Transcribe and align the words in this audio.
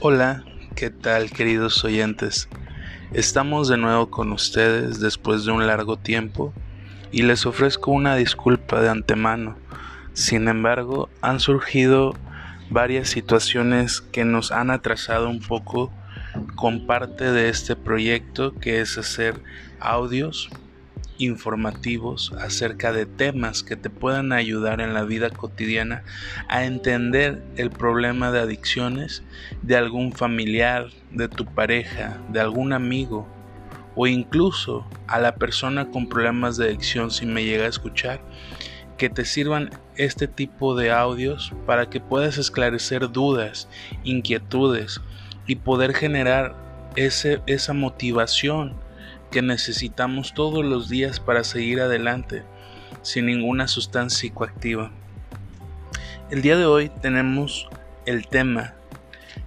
Hola, 0.00 0.44
¿qué 0.76 0.90
tal 0.90 1.28
queridos 1.32 1.82
oyentes? 1.82 2.48
Estamos 3.12 3.66
de 3.66 3.78
nuevo 3.78 4.10
con 4.10 4.30
ustedes 4.30 5.00
después 5.00 5.44
de 5.44 5.50
un 5.50 5.66
largo 5.66 5.96
tiempo 5.96 6.52
y 7.10 7.22
les 7.22 7.46
ofrezco 7.46 7.90
una 7.90 8.14
disculpa 8.14 8.80
de 8.80 8.90
antemano. 8.90 9.56
Sin 10.12 10.46
embargo, 10.46 11.08
han 11.20 11.40
surgido 11.40 12.14
varias 12.70 13.08
situaciones 13.08 14.00
que 14.00 14.24
nos 14.24 14.52
han 14.52 14.70
atrasado 14.70 15.28
un 15.28 15.40
poco 15.40 15.90
con 16.54 16.86
parte 16.86 17.32
de 17.32 17.48
este 17.48 17.74
proyecto 17.74 18.54
que 18.54 18.80
es 18.80 18.96
hacer 18.98 19.42
audios 19.80 20.48
informativos 21.18 22.32
acerca 22.38 22.92
de 22.92 23.06
temas 23.06 23.62
que 23.62 23.76
te 23.76 23.90
puedan 23.90 24.32
ayudar 24.32 24.80
en 24.80 24.94
la 24.94 25.02
vida 25.02 25.30
cotidiana 25.30 26.04
a 26.48 26.64
entender 26.64 27.42
el 27.56 27.70
problema 27.70 28.30
de 28.30 28.40
adicciones 28.40 29.22
de 29.62 29.76
algún 29.76 30.12
familiar, 30.12 30.88
de 31.10 31.28
tu 31.28 31.44
pareja, 31.44 32.18
de 32.30 32.40
algún 32.40 32.72
amigo 32.72 33.28
o 33.94 34.06
incluso 34.06 34.86
a 35.08 35.18
la 35.18 35.34
persona 35.34 35.90
con 35.90 36.08
problemas 36.08 36.56
de 36.56 36.66
adicción 36.66 37.10
si 37.10 37.26
me 37.26 37.44
llega 37.44 37.64
a 37.64 37.68
escuchar 37.68 38.20
que 38.96 39.10
te 39.10 39.24
sirvan 39.24 39.70
este 39.96 40.28
tipo 40.28 40.74
de 40.74 40.90
audios 40.92 41.52
para 41.66 41.88
que 41.88 42.00
puedas 42.00 42.36
esclarecer 42.36 43.10
dudas, 43.10 43.68
inquietudes 44.04 45.00
y 45.46 45.56
poder 45.56 45.94
generar 45.94 46.56
ese, 46.96 47.40
esa 47.46 47.72
motivación 47.72 48.74
que 49.30 49.42
necesitamos 49.42 50.34
todos 50.34 50.64
los 50.64 50.88
días 50.88 51.20
para 51.20 51.44
seguir 51.44 51.80
adelante 51.80 52.42
sin 53.02 53.26
ninguna 53.26 53.68
sustancia 53.68 54.28
psicoactiva. 54.28 54.90
El 56.30 56.42
día 56.42 56.56
de 56.56 56.66
hoy 56.66 56.90
tenemos 57.00 57.68
el 58.06 58.26
tema 58.26 58.74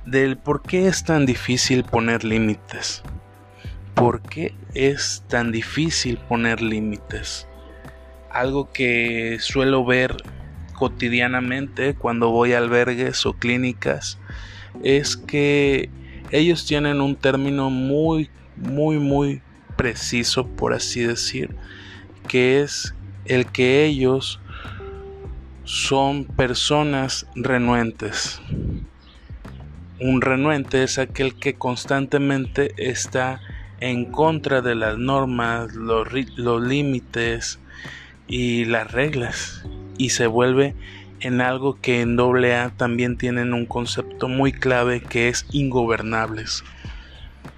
del 0.06 0.38
por 0.38 0.62
qué 0.62 0.88
es 0.88 1.04
tan 1.04 1.26
difícil 1.26 1.84
poner 1.84 2.24
límites. 2.24 3.04
¿Por 3.94 4.22
qué 4.22 4.56
es 4.74 5.24
tan 5.28 5.52
difícil 5.52 6.18
poner 6.18 6.62
límites? 6.62 7.48
Algo 8.30 8.72
que 8.72 9.38
suelo 9.40 9.86
ver 9.86 10.16
cotidianamente 10.74 11.94
cuando 11.94 12.32
voy 12.32 12.54
a 12.54 12.58
albergues 12.58 13.26
o 13.26 13.34
clínicas 13.34 14.18
es 14.84 15.18
que 15.18 15.90
ellos 16.32 16.66
tienen 16.66 17.02
un 17.02 17.16
término 17.16 17.70
muy, 17.70 18.30
muy, 18.56 18.98
muy 18.98 19.42
preciso, 19.82 20.46
por 20.46 20.74
así 20.76 21.02
decir, 21.02 21.56
que 22.28 22.62
es 22.62 22.94
el 23.26 23.48
que 23.48 23.84
ellos 23.84 24.40
son 25.64 26.26
personas 26.26 27.26
renuentes. 27.34 28.40
Un 30.00 30.22
renuente 30.22 30.84
es 30.84 31.00
aquel 31.00 31.34
que 31.34 31.56
constantemente 31.56 32.76
está 32.78 33.42
en 33.80 34.06
contra 34.06 34.62
de 34.62 34.76
las 34.76 35.00
normas, 35.00 35.74
los, 35.74 36.08
los 36.38 36.62
límites 36.62 37.58
y 38.28 38.66
las 38.66 38.92
reglas 38.92 39.66
y 39.98 40.12
se 40.12 40.28
vuelve 40.28 40.76
en 41.22 41.42
algo 41.42 41.80
que 41.82 42.02
en 42.02 42.20
AA 42.20 42.70
también 42.78 43.18
tienen 43.18 43.56
un 43.56 43.66
concepto 43.66 44.28
muy 44.28 44.52
clave 44.52 45.02
que 45.02 45.28
es 45.28 45.48
ingobernables. 45.52 46.64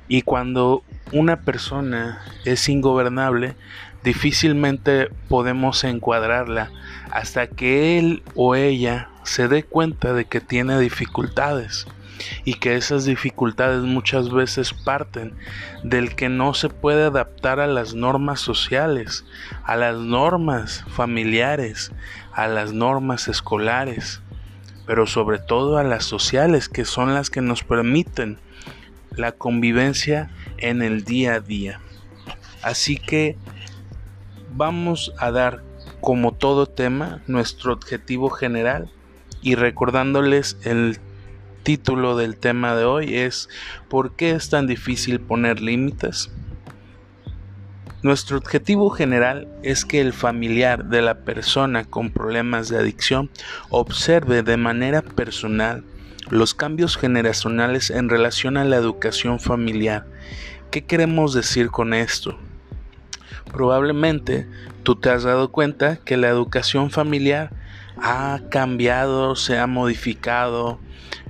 Y 0.08 0.22
cuando 0.22 0.84
una 1.12 1.42
persona 1.42 2.22
es 2.46 2.70
ingobernable, 2.70 3.56
difícilmente 4.04 5.10
podemos 5.30 5.84
encuadrarla 5.84 6.72
hasta 7.12 7.48
que 7.48 8.00
él 8.00 8.24
o 8.36 8.56
ella 8.56 9.10
se 9.24 9.48
dé 9.48 9.64
cuenta 9.64 10.14
de 10.14 10.26
que 10.26 10.42
tiene 10.42 10.80
dificultades 10.80 11.88
y 12.44 12.56
que 12.56 12.76
esas 12.76 13.06
dificultades 13.06 13.82
muchas 13.82 14.30
veces 14.30 14.74
parten 14.74 15.34
del 15.84 16.16
que 16.16 16.30
no 16.30 16.54
se 16.54 16.70
puede 16.70 17.06
adaptar 17.06 17.60
a 17.60 17.68
las 17.68 17.94
normas 17.94 18.40
sociales, 18.40 19.26
a 19.64 19.76
las 19.76 19.98
normas 19.98 20.86
familiares, 20.90 21.92
a 22.34 22.48
las 22.48 22.74
normas 22.74 23.28
escolares, 23.28 24.22
pero 24.86 25.08
sobre 25.08 25.40
todo 25.40 25.78
a 25.78 25.84
las 25.84 26.04
sociales 26.04 26.70
que 26.70 26.86
son 26.86 27.14
las 27.14 27.30
que 27.30 27.42
nos 27.42 27.64
permiten 27.64 28.38
la 29.16 29.32
convivencia 29.32 30.30
en 30.64 30.82
el 30.82 31.04
día 31.04 31.36
a 31.36 31.40
día. 31.40 31.80
Así 32.62 32.98
que 32.98 33.38
vamos 34.56 35.14
a 35.18 35.32
dar 35.32 35.64
como 36.02 36.34
todo 36.34 36.66
tema 36.66 37.22
nuestro 37.28 37.74
objetivo 37.74 38.30
general 38.30 38.90
y 39.42 39.56
recordándoles 39.56 40.58
el 40.64 41.00
título 41.64 42.18
del 42.18 42.38
tema 42.38 42.76
de 42.76 42.86
hoy 42.86 43.16
es 43.16 43.50
¿por 43.90 44.16
qué 44.16 44.32
es 44.32 44.50
tan 44.50 44.68
difícil 44.68 45.20
poner 45.20 45.62
límites? 45.62 46.32
Nuestro 48.02 48.38
objetivo 48.38 48.90
general 48.90 49.48
es 49.64 49.86
que 49.86 50.02
el 50.02 50.12
familiar 50.12 50.86
de 50.86 51.02
la 51.02 51.20
persona 51.20 51.86
con 51.86 52.12
problemas 52.12 52.68
de 52.68 52.78
adicción 52.78 53.30
observe 53.70 54.44
de 54.44 54.58
manera 54.58 55.02
personal 55.02 55.86
los 56.30 56.54
cambios 56.54 56.98
generacionales 56.98 57.90
en 57.90 58.10
relación 58.10 58.58
a 58.58 58.66
la 58.66 58.76
educación 58.76 59.40
familiar. 59.40 60.06
¿Qué 60.74 60.84
queremos 60.84 61.36
decir 61.36 61.70
con 61.70 61.94
esto? 61.94 62.36
Probablemente 63.52 64.48
tú 64.82 64.96
te 64.96 65.12
has 65.12 65.22
dado 65.22 65.52
cuenta 65.52 65.98
que 65.98 66.18
la 66.18 66.30
educación 66.30 66.90
familiar 66.90 67.52
ha 68.02 68.40
cambiado, 68.50 69.36
se 69.36 69.60
ha 69.60 69.68
modificado, 69.68 70.80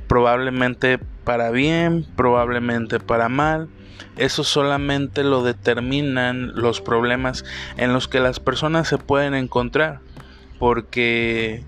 probablemente 0.08 0.98
para 0.98 1.52
bien, 1.52 2.08
probablemente 2.16 3.02
para 3.02 3.28
mal. 3.28 3.68
Eso 4.16 4.46
solamente 4.46 5.26
lo 5.26 5.44
determinan 5.44 6.56
los 6.56 6.80
problemas 6.80 7.44
en 7.75 7.92
los 7.92 8.08
que 8.08 8.22
las 8.22 8.40
personas 8.40 8.88
se 8.88 8.98
pueden 8.98 9.34
encontrar, 9.34 10.00
porque 10.58 11.66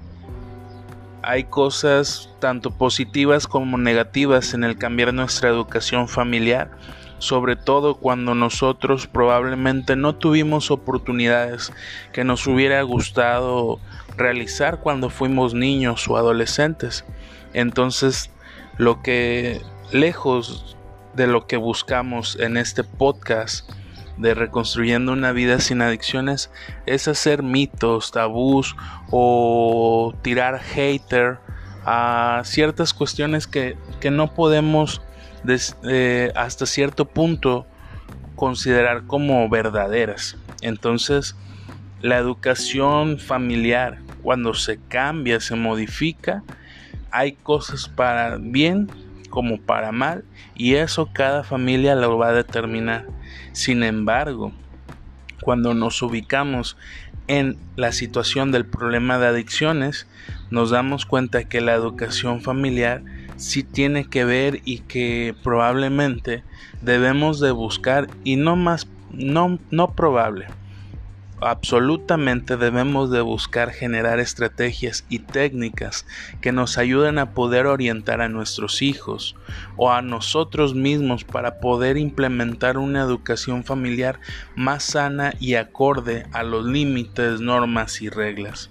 hay 1.23 1.43
cosas 1.43 2.29
tanto 2.39 2.71
positivas 2.71 3.47
como 3.47 3.77
negativas 3.77 4.53
en 4.53 4.63
el 4.63 4.77
cambiar 4.77 5.13
nuestra 5.13 5.49
educación 5.49 6.07
familiar, 6.07 6.71
sobre 7.19 7.55
todo 7.55 7.95
cuando 7.95 8.35
nosotros 8.35 9.07
probablemente 9.07 9.95
no 9.95 10.15
tuvimos 10.15 10.71
oportunidades 10.71 11.71
que 12.11 12.23
nos 12.23 12.45
hubiera 12.47 12.81
gustado 12.83 13.79
realizar 14.17 14.79
cuando 14.81 15.09
fuimos 15.09 15.53
niños 15.53 16.07
o 16.07 16.17
adolescentes. 16.17 17.05
Entonces, 17.53 18.31
lo 18.77 19.01
que 19.01 19.61
lejos 19.91 20.75
de 21.15 21.27
lo 21.27 21.47
que 21.47 21.57
buscamos 21.57 22.37
en 22.39 22.57
este 22.57 22.83
podcast 22.83 23.69
de 24.17 24.33
reconstruyendo 24.33 25.11
una 25.11 25.31
vida 25.31 25.59
sin 25.59 25.81
adicciones 25.81 26.49
es 26.85 27.07
hacer 27.07 27.43
mitos, 27.43 28.11
tabús 28.11 28.75
o 29.11 30.13
tirar 30.21 30.59
hater 30.59 31.39
a 31.85 32.41
ciertas 32.45 32.93
cuestiones 32.93 33.47
que, 33.47 33.77
no 34.11 34.33
podemos 34.33 35.01
eh, 35.83 36.31
hasta 36.35 36.65
cierto 36.65 37.05
punto 37.05 37.65
considerar 38.35 39.05
como 39.07 39.47
verdaderas. 39.49 40.37
Entonces, 40.61 41.35
la 42.01 42.17
educación 42.17 43.19
familiar, 43.19 43.99
cuando 44.21 44.53
se 44.53 44.79
cambia, 44.89 45.39
se 45.39 45.55
modifica, 45.55 46.43
hay 47.11 47.33
cosas 47.33 47.87
para 47.87 48.37
bien 48.37 48.89
como 49.29 49.59
para 49.59 49.91
mal 49.91 50.23
y 50.55 50.75
eso 50.75 51.09
cada 51.13 51.43
familia 51.43 51.95
lo 51.95 52.17
va 52.17 52.29
a 52.29 52.33
determinar. 52.33 53.05
Sin 53.53 53.83
embargo, 53.83 54.51
cuando 55.41 55.73
nos 55.73 56.01
ubicamos 56.01 56.77
en 57.27 57.57
la 57.75 57.91
situación 57.91 58.51
del 58.51 58.65
problema 58.65 59.17
de 59.17 59.27
adicciones, 59.27 60.07
nos 60.51 60.69
damos 60.69 61.05
cuenta 61.05 61.45
que 61.45 61.61
la 61.61 61.73
educación 61.73 62.41
familiar 62.41 63.01
sí 63.37 63.63
tiene 63.63 64.05
que 64.05 64.25
ver 64.25 64.61
y 64.65 64.79
que 64.79 65.35
probablemente 65.43 66.43
debemos 66.81 67.39
de 67.39 67.51
buscar 67.51 68.09
y 68.23 68.35
no 68.35 68.55
más 68.55 68.87
no 69.11 69.59
no 69.71 69.93
probable 69.93 70.47
absolutamente 71.41 72.57
debemos 72.57 73.11
de 73.11 73.21
buscar 73.21 73.71
generar 73.71 74.19
estrategias 74.19 75.05
y 75.09 75.19
técnicas 75.19 76.05
que 76.41 76.51
nos 76.51 76.77
ayuden 76.77 77.19
a 77.19 77.33
poder 77.33 77.67
orientar 77.67 78.21
a 78.21 78.29
nuestros 78.29 78.81
hijos 78.81 79.35
o 79.75 79.91
a 79.91 80.01
nosotros 80.01 80.75
mismos 80.75 81.23
para 81.23 81.59
poder 81.59 81.97
implementar 81.97 82.77
una 82.77 83.01
educación 83.01 83.63
familiar 83.63 84.19
más 84.55 84.83
sana 84.83 85.33
y 85.39 85.55
acorde 85.55 86.25
a 86.31 86.43
los 86.43 86.65
límites, 86.65 87.41
normas 87.41 88.01
y 88.01 88.09
reglas. 88.09 88.69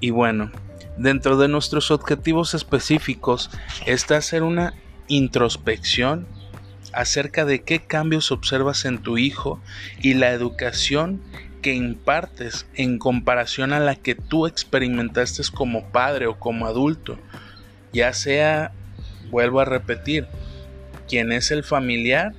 Y 0.00 0.10
bueno, 0.10 0.50
dentro 0.96 1.36
de 1.36 1.48
nuestros 1.48 1.90
objetivos 1.90 2.54
específicos 2.54 3.50
está 3.86 4.16
hacer 4.16 4.42
una 4.42 4.74
introspección 5.08 6.26
acerca 6.92 7.44
de 7.44 7.62
qué 7.62 7.80
cambios 7.80 8.32
observas 8.32 8.84
en 8.84 8.98
tu 8.98 9.18
hijo 9.18 9.60
y 10.00 10.14
la 10.14 10.30
educación 10.30 11.22
que 11.62 11.74
impartes 11.74 12.66
en 12.74 12.98
comparación 12.98 13.72
a 13.72 13.80
la 13.80 13.94
que 13.94 14.14
tú 14.14 14.46
experimentaste 14.46 15.42
como 15.52 15.90
padre 15.90 16.26
o 16.26 16.38
como 16.38 16.66
adulto, 16.66 17.18
ya 17.92 18.12
sea 18.12 18.72
vuelvo 19.30 19.60
a 19.60 19.64
repetir, 19.64 20.26
quien 21.08 21.32
es 21.32 21.50
el 21.50 21.64
familiar 21.64 22.32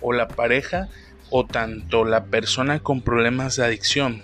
o 0.00 0.12
la 0.12 0.28
pareja 0.28 0.88
o 1.30 1.44
tanto 1.44 2.04
la 2.04 2.24
persona 2.24 2.80
con 2.80 3.02
problemas 3.02 3.56
de 3.56 3.64
adicción. 3.64 4.22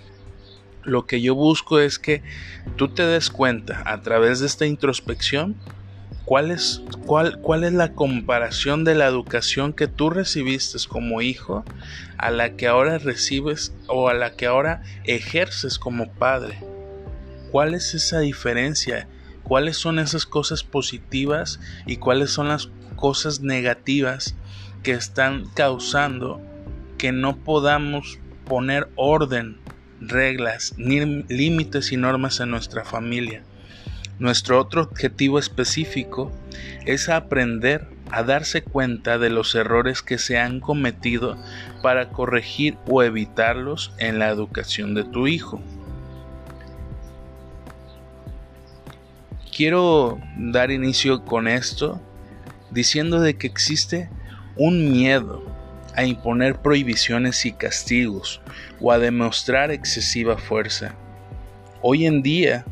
Lo 0.85 1.05
que 1.05 1.21
yo 1.21 1.35
busco 1.35 1.79
es 1.79 1.99
que 1.99 2.21
tú 2.75 2.89
te 2.89 3.05
des 3.05 3.29
cuenta 3.29 3.83
a 3.85 4.01
través 4.01 4.39
de 4.39 4.47
esta 4.47 4.65
introspección 4.65 5.55
cuál 6.25 6.51
es, 6.51 6.81
cuál, 7.05 7.39
cuál 7.41 7.63
es 7.63 7.73
la 7.73 7.93
comparación 7.93 8.83
de 8.83 8.95
la 8.95 9.07
educación 9.07 9.73
que 9.73 9.87
tú 9.87 10.09
recibiste 10.09 10.77
como 10.87 11.21
hijo 11.21 11.63
a 12.17 12.31
la 12.31 12.55
que 12.55 12.67
ahora 12.67 12.97
recibes 12.97 13.73
o 13.87 14.09
a 14.09 14.13
la 14.13 14.35
que 14.35 14.45
ahora 14.45 14.81
ejerces 15.03 15.77
como 15.77 16.11
padre. 16.11 16.59
¿Cuál 17.51 17.73
es 17.73 17.93
esa 17.93 18.19
diferencia? 18.19 19.07
¿Cuáles 19.43 19.77
son 19.77 19.99
esas 19.99 20.25
cosas 20.25 20.63
positivas 20.63 21.59
y 21.85 21.97
cuáles 21.97 22.31
son 22.31 22.47
las 22.47 22.69
cosas 22.95 23.41
negativas 23.41 24.35
que 24.81 24.93
están 24.93 25.45
causando 25.53 26.41
que 26.97 27.11
no 27.11 27.37
podamos 27.37 28.19
poner 28.45 28.89
orden, 28.95 29.57
reglas, 30.07 30.73
ni 30.77 31.23
límites 31.23 31.91
y 31.91 31.97
normas 31.97 32.39
en 32.39 32.51
nuestra 32.51 32.83
familia. 32.83 33.43
Nuestro 34.19 34.59
otro 34.59 34.83
objetivo 34.83 35.39
específico 35.39 36.31
es 36.85 37.09
aprender 37.09 37.87
a 38.11 38.23
darse 38.23 38.61
cuenta 38.61 39.17
de 39.17 39.29
los 39.29 39.55
errores 39.55 40.03
que 40.03 40.19
se 40.19 40.37
han 40.37 40.59
cometido 40.59 41.37
para 41.81 42.09
corregir 42.09 42.77
o 42.87 43.01
evitarlos 43.01 43.91
en 43.97 44.19
la 44.19 44.29
educación 44.29 44.93
de 44.93 45.03
tu 45.03 45.25
hijo. 45.25 45.61
Quiero 49.55 50.19
dar 50.37 50.71
inicio 50.71 51.25
con 51.25 51.47
esto 51.47 51.99
diciendo 52.71 53.19
de 53.19 53.35
que 53.35 53.47
existe 53.47 54.09
un 54.55 54.91
miedo 54.91 55.43
a 55.95 56.05
imponer 56.05 56.55
prohibiciones 56.55 57.45
y 57.45 57.53
castigos 57.53 58.41
o 58.79 58.91
a 58.91 58.99
demostrar 58.99 59.71
excesiva 59.71 60.37
fuerza. 60.37 60.95
Hoy 61.81 62.05
en 62.05 62.21
día 62.21 62.65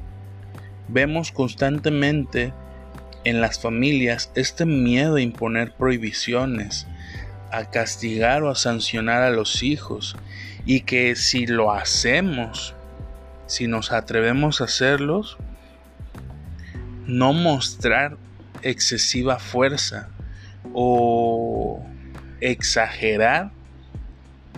vemos 0.87 1.31
constantemente 1.31 2.53
en 3.23 3.41
las 3.41 3.59
familias 3.59 4.31
este 4.35 4.65
miedo 4.65 5.15
a 5.15 5.21
imponer 5.21 5.73
prohibiciones, 5.73 6.87
a 7.51 7.69
castigar 7.69 8.43
o 8.43 8.49
a 8.49 8.55
sancionar 8.55 9.21
a 9.21 9.29
los 9.29 9.63
hijos 9.63 10.15
y 10.65 10.81
que 10.81 11.15
si 11.15 11.45
lo 11.45 11.71
hacemos, 11.71 12.73
si 13.45 13.67
nos 13.67 13.91
atrevemos 13.91 14.61
a 14.61 14.65
hacerlos, 14.65 15.37
no 17.05 17.33
mostrar 17.33 18.17
excesiva 18.61 19.39
fuerza 19.39 20.09
o 20.73 21.83
exagerar 22.41 23.51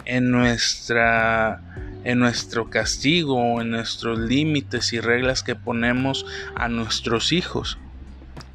en 0.05 0.31
nuestra 0.31 1.61
en 2.03 2.19
nuestro 2.19 2.69
castigo, 2.69 3.61
en 3.61 3.69
nuestros 3.69 4.19
límites 4.19 4.91
y 4.91 4.99
reglas 4.99 5.41
que 5.41 5.55
ponemos 5.55 6.25
a 6.55 6.67
nuestros 6.67 7.31
hijos. 7.31 7.77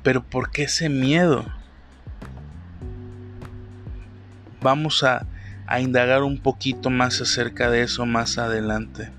Pero 0.03 0.23
¿por 0.23 0.51
qué 0.51 0.65
ese 0.65 0.91
miedo? 0.91 1.47
Vamos 4.61 5.03
a, 5.03 5.27
a 5.67 5.81
indagar 5.81 6.25
un 6.25 6.39
poquito 6.39 6.91
más 6.91 7.23
acerca 7.23 7.71
de 7.71 7.83
eso 7.83 8.05
más 8.05 8.37
adelante. 8.37 9.11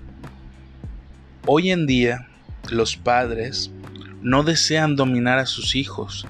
Hoy 1.46 1.70
en 1.70 1.86
día 1.86 2.28
los 2.70 2.96
padres 2.96 3.72
no 4.22 4.44
desean 4.44 4.94
dominar 4.94 5.38
a 5.38 5.46
sus 5.46 5.74
hijos 5.74 6.26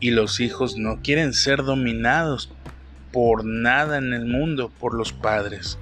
y 0.00 0.12
los 0.12 0.40
hijos 0.40 0.76
no 0.78 1.00
quieren 1.02 1.34
ser 1.34 1.62
dominados 1.62 2.50
por 3.12 3.44
nada 3.44 3.98
en 3.98 4.12
el 4.12 4.26
mundo 4.26 4.70
por 4.80 4.94
los 4.94 5.12
padres. 5.12 5.78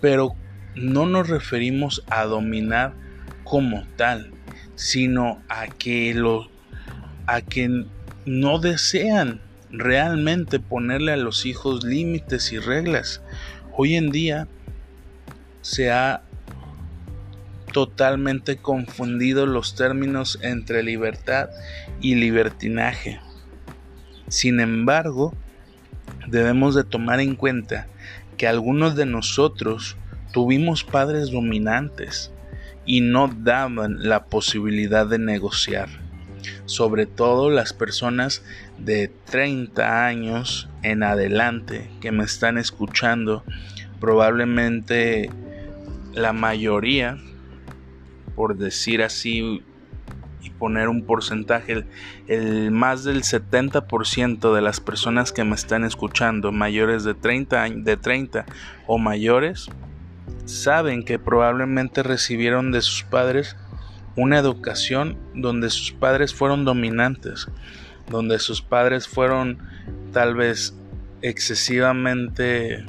Pero 0.00 0.34
no 0.74 1.06
nos 1.06 1.28
referimos 1.28 2.04
a 2.08 2.24
dominar 2.24 2.94
como 3.44 3.86
tal, 3.96 4.32
sino 4.76 5.42
a 5.48 5.66
que 5.66 6.14
lo 6.14 6.48
a 7.26 7.40
que 7.40 7.86
no 8.26 8.58
desean 8.58 9.40
realmente 9.70 10.60
ponerle 10.60 11.12
a 11.12 11.16
los 11.16 11.46
hijos 11.46 11.84
límites 11.84 12.52
y 12.52 12.58
reglas. 12.58 13.22
Hoy 13.76 13.96
en 13.96 14.10
día 14.10 14.46
se 15.62 15.90
ha 15.90 16.22
totalmente 17.72 18.56
confundido 18.58 19.46
los 19.46 19.74
términos 19.74 20.38
entre 20.42 20.82
libertad 20.82 21.48
y 22.00 22.14
libertinaje. 22.14 23.20
Sin 24.28 24.60
embargo, 24.60 25.34
debemos 26.26 26.74
de 26.74 26.84
tomar 26.84 27.20
en 27.20 27.36
cuenta 27.36 27.86
que 28.36 28.46
algunos 28.46 28.96
de 28.96 29.06
nosotros 29.06 29.96
tuvimos 30.32 30.84
padres 30.84 31.30
dominantes 31.30 32.32
y 32.84 33.00
no 33.00 33.28
daban 33.28 34.08
la 34.08 34.24
posibilidad 34.24 35.06
de 35.06 35.18
negociar. 35.18 35.88
Sobre 36.66 37.06
todo 37.06 37.50
las 37.50 37.72
personas 37.72 38.42
de 38.78 39.10
30 39.26 40.06
años 40.06 40.68
en 40.82 41.02
adelante 41.02 41.90
que 42.00 42.12
me 42.12 42.24
están 42.24 42.58
escuchando, 42.58 43.44
probablemente 44.00 45.30
la 46.12 46.32
mayoría, 46.32 47.18
por 48.34 48.56
decir 48.56 49.02
así, 49.02 49.62
poner 50.58 50.88
un 50.88 51.04
porcentaje, 51.04 51.84
el, 52.28 52.70
más 52.70 53.04
del 53.04 53.22
70% 53.22 54.54
de 54.54 54.62
las 54.62 54.80
personas 54.80 55.32
que 55.32 55.44
me 55.44 55.54
están 55.54 55.84
escuchando, 55.84 56.52
mayores 56.52 57.04
de 57.04 57.14
30, 57.14 57.68
de 57.70 57.96
30 57.96 58.46
o 58.86 58.98
mayores, 58.98 59.68
saben 60.44 61.04
que 61.04 61.18
probablemente 61.18 62.02
recibieron 62.02 62.72
de 62.72 62.82
sus 62.82 63.02
padres 63.04 63.56
una 64.16 64.38
educación 64.38 65.18
donde 65.34 65.70
sus 65.70 65.92
padres 65.92 66.34
fueron 66.34 66.64
dominantes, 66.64 67.48
donde 68.08 68.38
sus 68.38 68.62
padres 68.62 69.08
fueron 69.08 69.58
tal 70.12 70.34
vez 70.34 70.74
excesivamente 71.22 72.84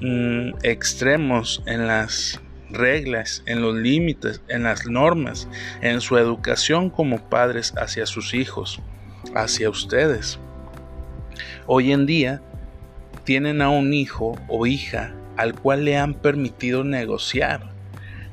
mm, 0.00 0.50
extremos 0.62 1.62
en 1.66 1.86
las 1.86 2.40
reglas, 2.72 3.42
en 3.46 3.62
los 3.62 3.74
límites, 3.74 4.40
en 4.48 4.64
las 4.64 4.86
normas, 4.86 5.48
en 5.80 6.00
su 6.00 6.18
educación 6.18 6.90
como 6.90 7.18
padres 7.28 7.74
hacia 7.76 8.06
sus 8.06 8.34
hijos, 8.34 8.80
hacia 9.34 9.70
ustedes. 9.70 10.38
Hoy 11.66 11.92
en 11.92 12.06
día 12.06 12.42
tienen 13.24 13.62
a 13.62 13.70
un 13.70 13.92
hijo 13.92 14.38
o 14.48 14.66
hija 14.66 15.14
al 15.36 15.54
cual 15.54 15.84
le 15.84 15.96
han 15.96 16.14
permitido 16.14 16.84
negociar 16.84 17.70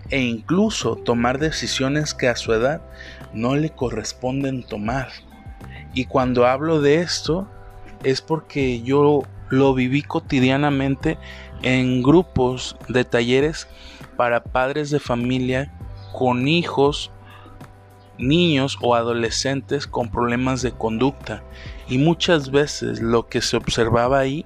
e 0.10 0.22
incluso 0.22 0.96
tomar 0.96 1.40
decisiones 1.40 2.14
que 2.14 2.28
a 2.28 2.36
su 2.36 2.54
edad 2.54 2.82
no 3.34 3.56
le 3.56 3.70
corresponden 3.70 4.64
tomar. 4.64 5.10
Y 5.94 6.06
cuando 6.06 6.46
hablo 6.46 6.82
de 6.82 7.02
esto 7.02 7.48
es 8.04 8.22
porque 8.22 8.82
yo 8.82 9.24
lo 9.50 9.74
viví 9.74 10.02
cotidianamente 10.02 11.18
en 11.64 12.04
grupos 12.04 12.76
de 12.88 13.04
talleres 13.06 13.68
para 14.18 14.44
padres 14.44 14.90
de 14.90 15.00
familia 15.00 15.72
con 16.12 16.48
hijos, 16.48 17.12
niños 18.18 18.78
o 18.82 18.96
adolescentes 18.96 19.88
con 19.88 20.10
problemas 20.10 20.62
de 20.62 20.72
conducta. 20.72 21.44
Y 21.88 22.00
muchas 22.00 22.52
veces 22.52 23.00
lo 23.00 23.28
que 23.28 23.42
se 23.42 23.56
observaba 23.56 24.20
ahí 24.20 24.46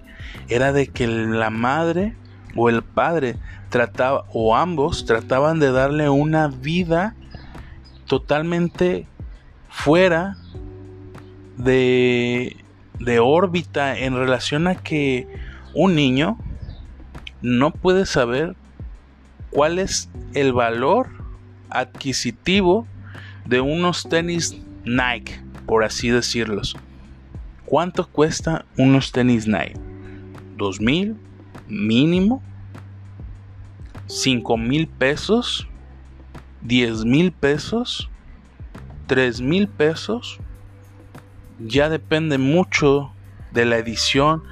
era 0.49 0.73
de 0.73 0.87
que 0.87 1.07
la 1.07 1.49
madre 1.49 2.15
o 2.55 2.69
el 2.69 2.83
padre 2.83 3.37
trataba 3.69 4.25
o 4.33 4.55
ambos 4.55 5.05
trataban 5.05 5.59
de 5.59 5.71
darle 5.71 6.09
una 6.09 6.49
vida 6.49 7.15
totalmente 8.05 9.07
fuera 9.69 10.35
de, 11.57 12.57
de 12.99 13.19
órbita 13.19 13.97
en 13.97 14.15
relación 14.15 14.67
a 14.67 14.75
que 14.75 15.27
un 15.73 15.95
niño 15.95 16.37
no 17.41 17.71
puede 17.71 18.05
saber 18.05 18.55
cuál 19.51 19.79
es 19.79 20.09
el 20.33 20.53
valor 20.53 21.09
adquisitivo 21.69 22.87
de 23.45 23.61
unos 23.61 24.07
tenis 24.09 24.57
Nike, 24.85 25.41
por 25.67 25.83
así 25.83 26.09
decirlos. 26.09 26.75
¿Cuánto 27.65 28.07
cuesta 28.07 28.65
unos 28.77 29.11
tenis 29.11 29.47
Nike? 29.47 29.79
¿Dos 30.57 30.81
mil? 30.81 31.15
¿Mínimo? 31.67 32.41
¿Cinco 34.07 34.57
mil 34.57 34.87
pesos? 34.87 35.67
¿Diez 36.61 37.05
mil 37.05 37.31
pesos? 37.31 38.09
¿Tres 39.07 39.41
mil 39.41 39.67
pesos? 39.67 40.39
Ya 41.59 41.89
depende 41.89 42.37
mucho 42.37 43.11
de 43.51 43.65
la 43.65 43.77
edición, 43.77 44.43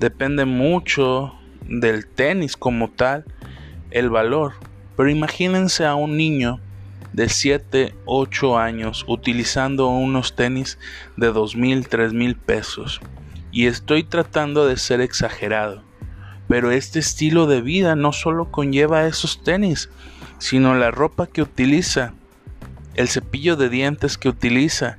depende 0.00 0.44
mucho 0.44 1.32
del 1.62 2.06
tenis 2.06 2.56
como 2.56 2.90
tal 2.90 3.24
el 3.90 4.10
valor. 4.10 4.54
Pero 4.96 5.10
imagínense 5.10 5.86
a 5.86 5.94
un 5.94 6.16
niño 6.16 6.60
de 7.12 7.28
7, 7.28 7.94
8 8.04 8.58
años 8.58 9.04
utilizando 9.08 9.88
unos 9.88 10.34
tenis 10.34 10.78
de 11.16 11.28
2 11.28 11.56
mil, 11.56 11.88
3 11.88 12.12
mil 12.12 12.36
pesos. 12.36 13.00
Y 13.50 13.66
estoy 13.66 14.04
tratando 14.04 14.66
de 14.66 14.76
ser 14.76 15.00
exagerado. 15.00 15.82
Pero 16.48 16.70
este 16.70 16.98
estilo 16.98 17.46
de 17.46 17.60
vida 17.60 17.94
no 17.94 18.12
solo 18.12 18.50
conlleva 18.50 19.06
esos 19.06 19.42
tenis, 19.42 19.90
sino 20.38 20.74
la 20.74 20.90
ropa 20.90 21.26
que 21.26 21.42
utiliza, 21.42 22.14
el 22.94 23.08
cepillo 23.08 23.56
de 23.56 23.68
dientes 23.68 24.16
que 24.16 24.28
utiliza, 24.28 24.98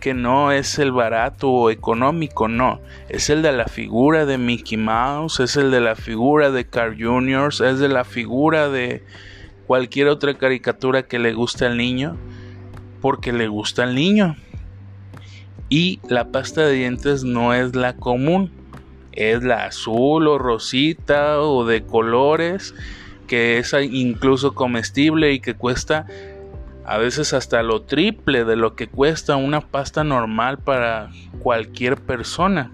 que 0.00 0.14
no 0.14 0.50
es 0.50 0.78
el 0.78 0.92
barato 0.92 1.50
o 1.50 1.70
económico, 1.70 2.48
no, 2.48 2.80
es 3.08 3.30
el 3.30 3.42
de 3.42 3.52
la 3.52 3.66
figura 3.66 4.26
de 4.26 4.38
Mickey 4.38 4.78
Mouse, 4.78 5.40
es 5.40 5.56
el 5.56 5.70
de 5.70 5.80
la 5.80 5.94
figura 5.94 6.50
de 6.50 6.66
Carl 6.66 6.96
Jr., 7.00 7.52
es 7.64 7.78
de 7.78 7.88
la 7.88 8.04
figura 8.04 8.68
de 8.68 9.04
cualquier 9.66 10.08
otra 10.08 10.34
caricatura 10.34 11.04
que 11.04 11.18
le 11.18 11.32
guste 11.34 11.66
al 11.66 11.76
niño, 11.76 12.16
porque 13.00 13.32
le 13.32 13.46
gusta 13.46 13.84
al 13.84 13.94
niño. 13.94 14.36
Y 15.68 16.00
la 16.08 16.32
pasta 16.32 16.62
de 16.62 16.72
dientes 16.72 17.22
no 17.22 17.54
es 17.54 17.76
la 17.76 17.94
común, 17.94 18.50
es 19.12 19.44
la 19.44 19.66
azul 19.66 20.26
o 20.26 20.38
rosita 20.38 21.40
o 21.40 21.64
de 21.64 21.84
colores, 21.84 22.74
que 23.28 23.58
es 23.58 23.72
incluso 23.72 24.54
comestible 24.54 25.32
y 25.32 25.38
que 25.38 25.54
cuesta 25.54 26.06
a 26.90 26.98
veces 26.98 27.34
hasta 27.34 27.62
lo 27.62 27.82
triple 27.82 28.44
de 28.44 28.56
lo 28.56 28.74
que 28.74 28.88
cuesta 28.88 29.36
una 29.36 29.60
pasta 29.60 30.02
normal 30.02 30.58
para 30.58 31.12
cualquier 31.38 31.96
persona. 31.96 32.72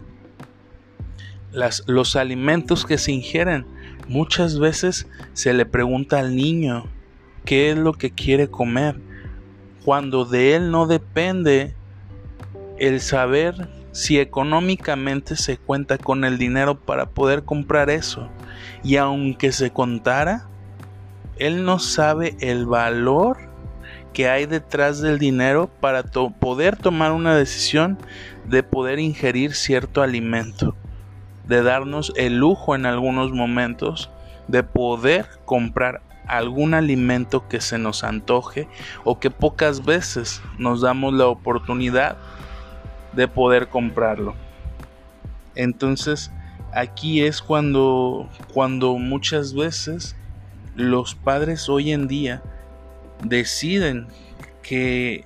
Las, 1.52 1.85
los 1.87 2.16
alimentos 2.16 2.87
que 2.87 2.96
se 2.96 3.12
ingieren, 3.12 3.66
muchas 4.08 4.58
veces 4.58 5.06
se 5.35 5.52
le 5.52 5.66
pregunta 5.66 6.18
al 6.18 6.35
niño 6.35 6.87
qué 7.44 7.70
es 7.70 7.76
lo 7.76 7.92
que 7.92 8.11
quiere 8.11 8.49
comer, 8.49 8.99
cuando 9.85 10.25
de 10.25 10.56
él 10.56 10.70
no 10.70 10.87
depende 10.87 11.75
el 12.78 13.02
saber 13.02 13.68
si 13.92 14.18
económicamente 14.18 15.37
se 15.37 15.58
cuenta 15.58 15.99
con 15.99 16.25
el 16.25 16.38
dinero 16.38 16.80
para 16.80 17.11
poder 17.11 17.42
comprar 17.44 17.90
eso. 17.90 18.30
Y 18.82 18.96
aunque 18.96 19.52
se 19.52 19.73
contara, 19.73 20.49
él 21.38 21.66
no 21.66 21.78
sabe 21.78 22.35
el 22.40 22.64
valor 22.64 23.54
que 24.16 24.30
hay 24.30 24.46
detrás 24.46 25.02
del 25.02 25.18
dinero 25.18 25.68
para 25.78 26.02
poder 26.02 26.78
tomar 26.78 27.12
una 27.12 27.37
decisión 27.37 27.99
de 28.46 28.62
poder 28.62 28.99
ingerir 28.99 29.54
cierto 29.54 30.00
alimento, 30.00 30.75
de 31.46 31.62
darnos 31.62 32.14
el 32.16 32.38
lujo 32.38 32.75
en 32.75 32.87
algunos 32.87 33.32
momentos 33.32 34.11
de 34.49 34.62
poder 34.62 35.26
comprar 35.44 36.00
algún 36.26 36.73
alimento 36.73 37.46
que 37.46 37.61
se 37.61 37.76
nos 37.76 38.04
antoje 38.04 38.70
o 39.04 39.20
que 39.20 39.30
pocas 39.30 39.85
veces 39.85 40.40
nos 40.56 40.80
damos 40.80 41.12
la 41.12 41.26
oportunidad 41.26 42.16
de 43.12 43.28
poder 43.28 43.68
comprarlo. 43.68 44.35
Entonces, 45.54 46.32
aquí 46.73 47.23
es 47.23 47.42
cuando 47.42 48.30
cuando 48.54 48.96
muchas 48.96 49.52
veces 49.52 50.16
los 50.75 51.14
padres 51.14 51.68
hoy 51.68 51.92
en 51.92 52.08
día 52.08 52.42
deciden 53.23 54.06
que 54.62 55.25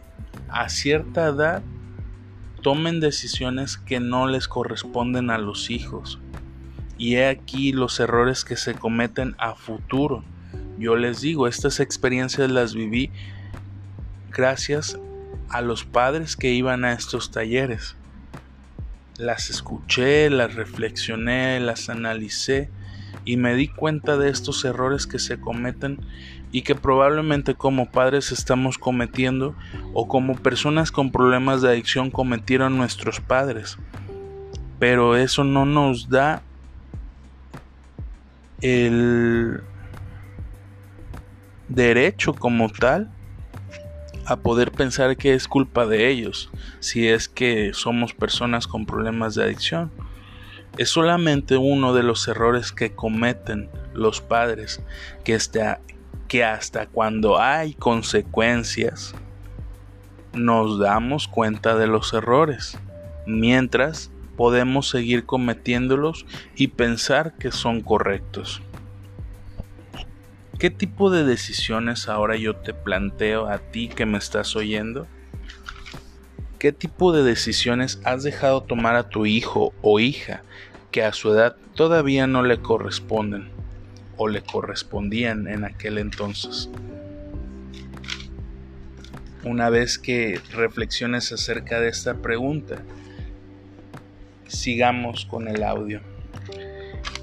a 0.48 0.68
cierta 0.68 1.26
edad 1.26 1.62
tomen 2.62 3.00
decisiones 3.00 3.76
que 3.78 4.00
no 4.00 4.26
les 4.26 4.48
corresponden 4.48 5.30
a 5.30 5.38
los 5.38 5.70
hijos. 5.70 6.20
Y 6.98 7.16
he 7.16 7.28
aquí 7.28 7.72
los 7.72 7.98
errores 8.00 8.44
que 8.44 8.56
se 8.56 8.74
cometen 8.74 9.34
a 9.38 9.54
futuro. 9.54 10.22
Yo 10.78 10.96
les 10.96 11.20
digo, 11.20 11.46
estas 11.46 11.80
experiencias 11.80 12.50
las 12.50 12.74
viví 12.74 13.10
gracias 14.30 14.98
a 15.48 15.62
los 15.62 15.84
padres 15.84 16.36
que 16.36 16.52
iban 16.52 16.84
a 16.84 16.92
estos 16.92 17.30
talleres. 17.30 17.96
Las 19.18 19.50
escuché, 19.50 20.30
las 20.30 20.54
reflexioné, 20.54 21.60
las 21.60 21.88
analicé 21.88 22.70
y 23.24 23.36
me 23.36 23.54
di 23.54 23.68
cuenta 23.68 24.16
de 24.16 24.30
estos 24.30 24.64
errores 24.64 25.06
que 25.06 25.18
se 25.18 25.40
cometen 25.40 26.00
y 26.52 26.62
que 26.62 26.74
probablemente 26.74 27.54
como 27.54 27.90
padres 27.90 28.32
estamos 28.32 28.78
cometiendo 28.78 29.54
o 29.94 30.08
como 30.08 30.34
personas 30.34 30.90
con 30.90 31.12
problemas 31.12 31.62
de 31.62 31.68
adicción 31.68 32.10
cometieron 32.10 32.76
nuestros 32.76 33.20
padres. 33.20 33.78
Pero 34.78 35.16
eso 35.16 35.44
no 35.44 35.66
nos 35.66 36.08
da 36.08 36.42
el 38.60 39.62
derecho 41.68 42.34
como 42.34 42.68
tal 42.68 43.10
a 44.26 44.36
poder 44.36 44.70
pensar 44.70 45.16
que 45.16 45.34
es 45.34 45.48
culpa 45.48 45.86
de 45.86 46.08
ellos 46.08 46.50
si 46.80 47.08
es 47.08 47.28
que 47.28 47.72
somos 47.72 48.12
personas 48.12 48.66
con 48.66 48.86
problemas 48.86 49.34
de 49.34 49.44
adicción. 49.44 49.90
Es 50.78 50.90
solamente 50.90 51.56
uno 51.56 51.94
de 51.94 52.02
los 52.02 52.26
errores 52.28 52.72
que 52.72 52.92
cometen 52.94 53.68
los 53.92 54.20
padres 54.20 54.80
que, 55.24 55.34
está, 55.34 55.80
que 56.30 56.44
hasta 56.44 56.86
cuando 56.86 57.40
hay 57.40 57.74
consecuencias 57.74 59.16
nos 60.32 60.78
damos 60.78 61.26
cuenta 61.26 61.74
de 61.74 61.88
los 61.88 62.14
errores, 62.14 62.78
mientras 63.26 64.12
podemos 64.36 64.88
seguir 64.88 65.26
cometiéndolos 65.26 66.26
y 66.54 66.68
pensar 66.68 67.34
que 67.36 67.50
son 67.50 67.80
correctos. 67.80 68.62
¿Qué 70.60 70.70
tipo 70.70 71.10
de 71.10 71.24
decisiones 71.24 72.08
ahora 72.08 72.36
yo 72.36 72.54
te 72.54 72.74
planteo 72.74 73.48
a 73.48 73.58
ti 73.58 73.88
que 73.88 74.06
me 74.06 74.18
estás 74.18 74.54
oyendo? 74.54 75.08
¿Qué 76.60 76.70
tipo 76.70 77.12
de 77.12 77.24
decisiones 77.24 78.00
has 78.04 78.22
dejado 78.22 78.62
tomar 78.62 78.94
a 78.94 79.08
tu 79.08 79.26
hijo 79.26 79.74
o 79.82 79.98
hija 79.98 80.44
que 80.92 81.02
a 81.02 81.12
su 81.12 81.32
edad 81.32 81.56
todavía 81.74 82.28
no 82.28 82.44
le 82.44 82.62
corresponden? 82.62 83.59
O 84.22 84.28
le 84.28 84.42
correspondían 84.42 85.48
en 85.48 85.64
aquel 85.64 85.96
entonces. 85.96 86.68
Una 89.44 89.70
vez 89.70 89.98
que 89.98 90.38
reflexiones 90.52 91.32
acerca 91.32 91.80
de 91.80 91.88
esta 91.88 92.16
pregunta, 92.16 92.82
sigamos 94.46 95.24
con 95.24 95.48
el 95.48 95.62
audio. 95.62 96.02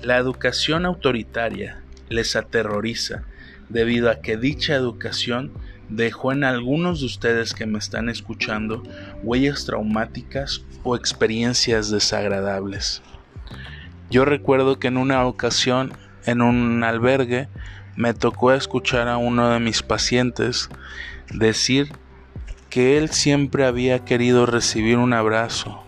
La 0.02 0.18
educación 0.18 0.88
autoritaria 0.88 1.84
les 2.10 2.36
aterroriza 2.36 3.26
debido 3.70 4.10
a 4.10 4.22
que 4.22 4.36
dicha 4.36 4.74
educación 4.74 5.52
dejó 5.90 6.32
en 6.32 6.44
algunos 6.44 7.02
de 7.02 7.06
ustedes 7.06 7.54
que 7.54 7.68
me 7.68 7.78
están 7.78 8.10
escuchando 8.10 8.82
huellas 9.22 9.66
traumáticas 9.66 10.64
o 10.82 10.96
experiencias 10.96 11.92
desagradables. 11.92 13.04
Yo 14.10 14.26
recuerdo 14.26 14.80
que 14.80 14.88
en 14.88 14.98
una 14.98 15.24
ocasión 15.28 15.94
en 16.28 16.42
un 16.42 16.84
albergue 16.84 17.48
me 17.96 18.14
tocó 18.14 18.52
escuchar 18.52 19.08
a 19.08 19.18
uno 19.18 19.50
de 19.50 19.60
mis 19.60 19.82
pacientes 19.82 20.70
decir 21.34 21.92
que 22.70 22.98
él 22.98 23.10
siempre 23.10 23.66
había 23.66 24.06
querido 24.06 24.46
recibir 24.46 24.98
un 24.98 25.14
abrazo 25.14 25.84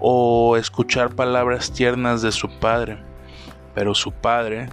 o 0.00 0.56
escuchar 0.56 1.14
palabras 1.14 1.72
tiernas 1.72 2.20
de 2.22 2.32
su 2.32 2.58
padre, 2.58 2.98
pero 3.74 3.94
su 3.94 4.12
padre, 4.12 4.70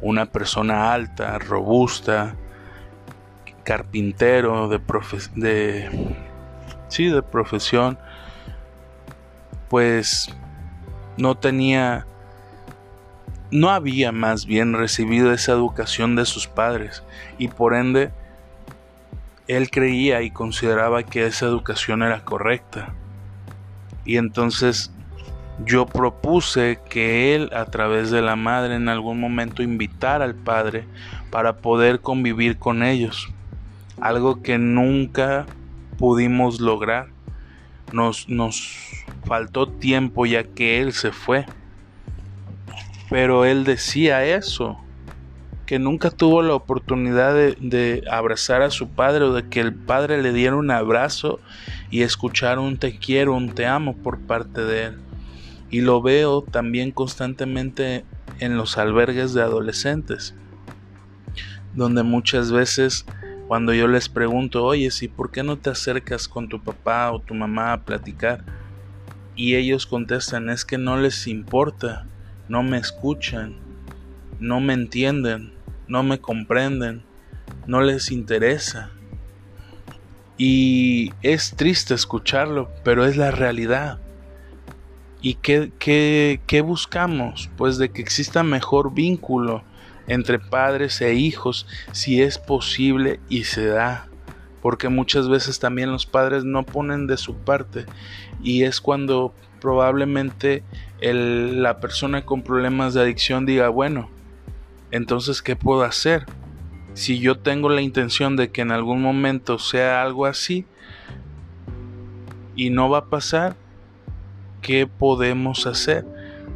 una 0.00 0.26
persona 0.26 0.92
alta, 0.92 1.38
robusta, 1.38 2.34
carpintero 3.62 4.68
de, 4.68 4.80
de 5.36 6.16
sí, 6.88 7.06
de 7.06 7.22
profesión, 7.22 7.98
pues 9.68 10.34
no 11.16 11.36
tenía 11.36 12.06
no 13.54 13.70
había 13.70 14.10
más 14.10 14.46
bien 14.46 14.72
recibido 14.72 15.32
esa 15.32 15.52
educación 15.52 16.16
de 16.16 16.24
sus 16.24 16.48
padres 16.48 17.04
y 17.38 17.46
por 17.46 17.76
ende 17.76 18.10
él 19.46 19.70
creía 19.70 20.22
y 20.22 20.32
consideraba 20.32 21.04
que 21.04 21.24
esa 21.24 21.46
educación 21.46 22.02
era 22.02 22.24
correcta. 22.24 22.92
Y 24.04 24.16
entonces 24.16 24.92
yo 25.64 25.86
propuse 25.86 26.80
que 26.90 27.36
él 27.36 27.48
a 27.54 27.66
través 27.66 28.10
de 28.10 28.22
la 28.22 28.34
madre 28.34 28.74
en 28.74 28.88
algún 28.88 29.20
momento 29.20 29.62
invitara 29.62 30.24
al 30.24 30.34
padre 30.34 30.88
para 31.30 31.58
poder 31.58 32.00
convivir 32.00 32.58
con 32.58 32.82
ellos. 32.82 33.28
Algo 34.00 34.42
que 34.42 34.58
nunca 34.58 35.46
pudimos 35.96 36.60
lograr. 36.60 37.06
Nos, 37.92 38.28
nos 38.28 39.04
faltó 39.26 39.68
tiempo 39.68 40.26
ya 40.26 40.42
que 40.42 40.80
él 40.80 40.92
se 40.92 41.12
fue. 41.12 41.46
Pero 43.14 43.44
él 43.44 43.62
decía 43.62 44.24
eso, 44.24 44.76
que 45.66 45.78
nunca 45.78 46.10
tuvo 46.10 46.42
la 46.42 46.56
oportunidad 46.56 47.32
de, 47.32 48.02
abrazar 48.10 48.60
a 48.60 48.72
su 48.72 48.88
padre 48.88 49.22
o 49.22 49.32
de 49.32 49.48
que 49.48 49.60
el 49.60 49.72
padre 49.72 50.20
le 50.20 50.32
diera 50.32 50.56
un 50.56 50.72
abrazo 50.72 51.38
y 51.92 52.02
escuchar 52.02 52.58
un 52.58 52.76
te 52.76 52.98
quiero, 52.98 53.36
un 53.36 53.50
te 53.50 53.66
amo 53.66 53.96
por 53.96 54.18
parte 54.18 54.62
de 54.62 54.86
él. 54.86 54.98
Y 55.70 55.82
lo 55.82 56.02
veo 56.02 56.42
también 56.42 56.90
constantemente 56.90 58.04
en 58.40 58.56
los 58.56 58.78
albergues 58.78 59.32
de 59.32 59.42
adolescentes, 59.42 60.34
donde 61.72 62.02
muchas 62.02 62.50
veces 62.50 63.06
Cuando 63.46 63.72
yo 63.74 63.86
les 63.86 64.08
pregunto, 64.08 64.64
oye, 64.64 64.90
¿sí 64.90 65.06
por 65.06 65.30
qué 65.30 65.44
no 65.44 65.56
te 65.56 65.70
acercas 65.70 66.26
con 66.26 66.48
tu 66.48 66.64
papá 66.64 67.12
o 67.12 67.20
tu 67.20 67.32
mamá 67.32 67.74
a 67.74 67.84
platicar? 67.84 68.42
Y 69.36 69.54
ellos 69.54 69.86
contestan, 69.86 70.50
es 70.50 70.64
que 70.64 70.78
no 70.78 70.96
les 70.96 71.28
importa, 71.28 72.06
no 72.48 72.62
me 72.62 72.78
escuchan, 72.78 73.56
no 74.40 74.60
me 74.60 74.74
entienden, 74.74 75.52
no 75.88 76.02
me 76.02 76.18
comprenden, 76.20 77.02
no 77.66 77.80
les 77.80 78.10
interesa. 78.10 78.90
Y 80.36 81.12
es 81.22 81.54
triste 81.56 81.94
escucharlo, 81.94 82.70
pero 82.82 83.06
es 83.06 83.16
la 83.16 83.30
realidad. 83.30 84.00
¿Y 85.22 85.34
qué, 85.34 85.72
qué, 85.78 86.60
buscamos? 86.60 87.48
Pues 87.56 87.78
de 87.78 87.90
que 87.90 88.02
exista 88.02 88.42
mejor 88.42 88.92
vínculo 88.92 89.62
entre 90.06 90.38
padres 90.38 91.00
e 91.00 91.14
hijos, 91.14 91.66
si 91.92 92.20
es 92.20 92.36
posible 92.36 93.20
y 93.30 93.44
se 93.44 93.66
da. 93.66 94.08
Porque 94.60 94.88
muchas 94.88 95.28
veces 95.28 95.60
también 95.60 95.90
los 95.92 96.04
padres 96.04 96.44
no 96.44 96.64
ponen 96.64 97.06
de 97.06 97.16
su 97.16 97.36
parte 97.36 97.86
y 98.42 98.64
es 98.64 98.80
cuando 98.80 99.34
probablemente 99.64 100.62
la 101.00 101.80
persona 101.80 102.26
con 102.26 102.42
problemas 102.42 102.92
de 102.92 103.00
adicción 103.00 103.46
diga, 103.46 103.70
bueno, 103.70 104.10
entonces, 104.90 105.40
¿qué 105.40 105.56
puedo 105.56 105.84
hacer? 105.84 106.26
Si 106.92 107.18
yo 107.18 107.38
tengo 107.38 107.70
la 107.70 107.80
intención 107.80 108.36
de 108.36 108.50
que 108.50 108.60
en 108.60 108.72
algún 108.72 109.00
momento 109.00 109.58
sea 109.58 110.02
algo 110.02 110.26
así 110.26 110.66
y 112.54 112.68
no 112.68 112.90
va 112.90 112.98
a 112.98 113.04
pasar, 113.06 113.56
qué 114.60 114.86
podemos 114.86 115.66
hacer, 115.66 116.04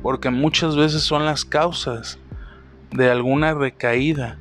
porque 0.03 0.29
muchas 0.29 0.77
veces 0.77 1.01
son 1.01 1.25
las 1.25 1.47
causas 1.47 2.19
de 2.91 3.11
alguna 3.11 3.55
recaída 3.55 4.39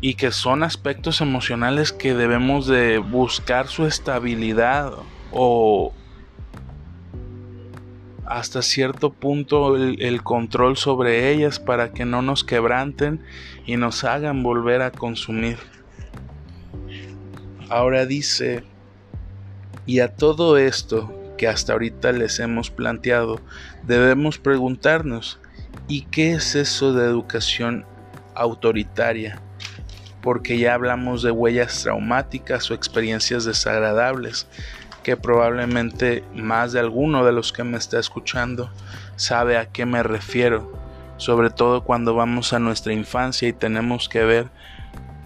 y 0.00 0.14
que 0.14 0.30
son 0.30 0.62
aspectos 0.62 1.20
emocionales 1.20 1.92
que 1.92 2.14
debemos 2.14 2.68
de 2.68 2.98
buscar 2.98 3.66
su 3.66 3.86
estabilidad 3.86 4.92
o 5.32 5.92
hasta 8.30 8.62
cierto 8.62 9.12
punto 9.12 9.76
el, 9.76 10.22
control 10.22 10.76
sobre 10.76 11.32
ellas 11.32 11.58
para 11.58 11.92
que 11.92 12.04
no 12.04 12.22
nos 12.22 12.44
quebranten 12.44 13.20
y 13.66 13.76
nos 13.76 14.04
hagan 14.04 14.44
volver 14.44 14.82
a 14.82 14.92
consumir. 14.92 15.58
Ahora 17.68 18.06
dice 18.06 18.62
y 19.84 19.98
a 19.98 20.14
todo 20.14 20.58
esto 20.58 21.12
que 21.36 21.48
hasta 21.48 21.72
ahorita 21.72 22.12
les 22.12 22.38
hemos 22.38 22.70
planteado, 22.70 23.40
debemos 23.82 24.38
preguntarnos, 24.38 25.40
¿y 25.88 26.02
qué 26.02 26.32
es 26.32 26.54
eso 26.54 26.92
de 26.92 27.06
educación 27.06 27.84
autoritaria? 28.36 29.40
Porque 30.22 30.56
ya 30.58 30.74
hablamos 30.74 31.22
de 31.22 31.32
huellas 31.32 31.82
traumáticas 31.82 32.70
o 32.70 32.74
experiencias 32.74 33.44
desagradables, 33.44 34.46
que 35.02 35.16
probablemente 35.16 36.24
más 36.34 36.72
de 36.72 36.80
alguno 36.80 37.24
de 37.24 37.32
los 37.32 37.52
que 37.52 37.64
me 37.64 37.78
está 37.78 37.98
escuchando 37.98 38.70
sabe 39.16 39.56
a 39.56 39.66
qué 39.66 39.86
me 39.86 40.02
refiero, 40.02 40.72
sobre 41.16 41.50
todo 41.50 41.84
cuando 41.84 42.14
vamos 42.14 42.52
a 42.52 42.58
nuestra 42.58 42.92
infancia 42.92 43.48
y 43.48 43.52
tenemos 43.52 44.08
que 44.08 44.24
ver 44.24 44.48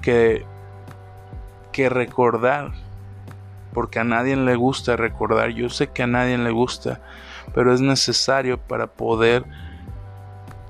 que, 0.02 0.44
que 1.72 1.88
recordar 1.88 2.72
porque 3.74 3.98
a 3.98 4.04
nadie 4.04 4.36
le 4.36 4.54
gusta 4.54 4.96
recordar, 4.96 5.50
yo 5.50 5.68
sé 5.68 5.88
que 5.88 6.04
a 6.04 6.06
nadie 6.06 6.38
le 6.38 6.52
gusta, 6.52 7.00
pero 7.54 7.74
es 7.74 7.80
necesario 7.80 8.58
para 8.58 8.86
poder 8.86 9.44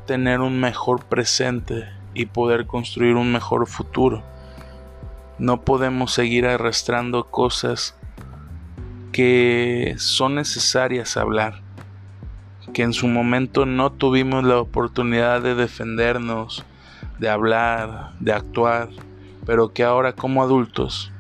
tener 0.07 0.41
un 0.41 0.59
mejor 0.59 1.05
presente 1.05 1.87
y 2.15 2.27
poder 2.27 2.67
construir 2.67 3.17
un 3.17 3.31
mejor 3.31 3.67
futuro. 3.67 4.23
No 5.39 5.61
podemos 5.61 6.15
seguir 6.15 6.47
arrastrando 6.47 7.31
cosas 7.31 7.95
que 9.15 9.95
son 9.99 10.35
necesarias 10.35 11.17
hablar, 11.17 11.61
que 12.73 12.83
en 12.83 12.93
su 12.93 13.07
momento 13.07 13.65
no 13.65 13.93
tuvimos 13.93 14.43
la 14.43 14.59
oportunidad 14.59 15.41
de 15.41 15.55
defendernos, 15.55 16.65
de 17.21 17.29
hablar, 17.29 18.11
de 18.19 18.33
actuar, 18.33 18.89
pero 19.47 19.73
que 19.73 19.85
ahora 19.85 20.15
como 20.15 20.43
adultos 20.43 21.13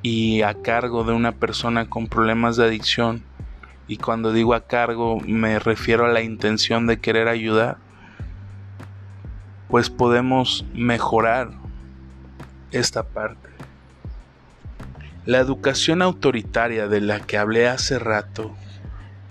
y 0.00 0.40
a 0.40 0.54
cargo 0.54 1.04
de 1.04 1.12
una 1.12 1.32
persona 1.32 1.90
con 1.90 2.06
problemas 2.06 2.56
de 2.56 2.64
adicción, 2.64 3.22
y 3.86 3.98
cuando 3.98 4.32
digo 4.32 4.54
a 4.54 4.62
cargo 4.62 5.20
me 5.20 5.58
refiero 5.58 6.06
a 6.06 6.12
la 6.12 6.22
intención 6.22 6.86
de 6.86 6.98
querer 6.98 7.28
ayudar, 7.28 7.76
pues 9.68 9.90
podemos 9.90 10.64
mejorar 10.72 11.50
esta 12.70 13.02
parte. 13.02 13.55
La 15.26 15.38
educación 15.38 16.02
autoritaria 16.02 16.88
de 16.88 17.00
la 17.00 17.20
que 17.20 17.36
hablé 17.36 17.68
hace 17.68 17.98
rato 17.98 18.54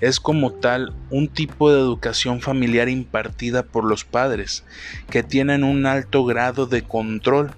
es 0.01 0.19
como 0.19 0.51
tal 0.51 0.93
un 1.09 1.27
tipo 1.27 1.71
de 1.71 1.79
educación 1.79 2.41
familiar 2.41 2.89
impartida 2.89 3.63
por 3.63 3.85
los 3.85 4.03
padres 4.03 4.65
que 5.09 5.23
tienen 5.23 5.63
un 5.63 5.85
alto 5.85 6.25
grado 6.25 6.67
de 6.67 6.83
control 6.83 7.51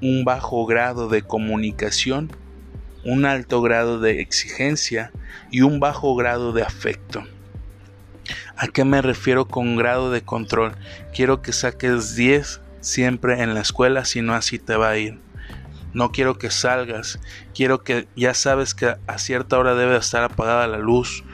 un 0.00 0.24
bajo 0.24 0.66
grado 0.66 1.08
de 1.08 1.22
comunicación, 1.22 2.30
un 3.04 3.24
alto 3.24 3.62
grado 3.62 4.00
de 4.00 4.20
exigencia 4.20 5.12
y 5.50 5.62
un 5.62 5.80
bajo 5.80 6.14
grado 6.16 6.52
de 6.52 6.62
afecto. 6.62 7.24
¿A 8.56 8.68
qué 8.68 8.84
me 8.84 9.02
refiero 9.02 9.46
con 9.46 9.76
grado 9.76 10.10
de 10.10 10.22
control? 10.22 10.72
Quiero 11.14 11.42
que 11.42 11.52
saques 11.52 12.16
10 12.16 12.60
siempre 12.80 13.42
en 13.42 13.54
la 13.54 13.60
escuela, 13.60 14.04
si 14.04 14.22
no 14.22 14.34
así 14.34 14.58
te 14.58 14.76
va 14.76 14.90
a 14.90 14.98
ir. 14.98 15.25
No 15.96 16.12
quiero 16.12 16.36
que 16.36 16.50
salgas, 16.50 17.18
quiero 17.54 17.82
que 17.82 18.06
ya 18.14 18.34
sabes 18.34 18.74
que 18.74 18.96
a 19.06 19.18
cierta 19.18 19.58
hora 19.58 19.74
debe 19.74 19.96
estar 19.96 20.22
apagada 20.22 20.66
la 20.66 20.76
luz, 20.76 21.24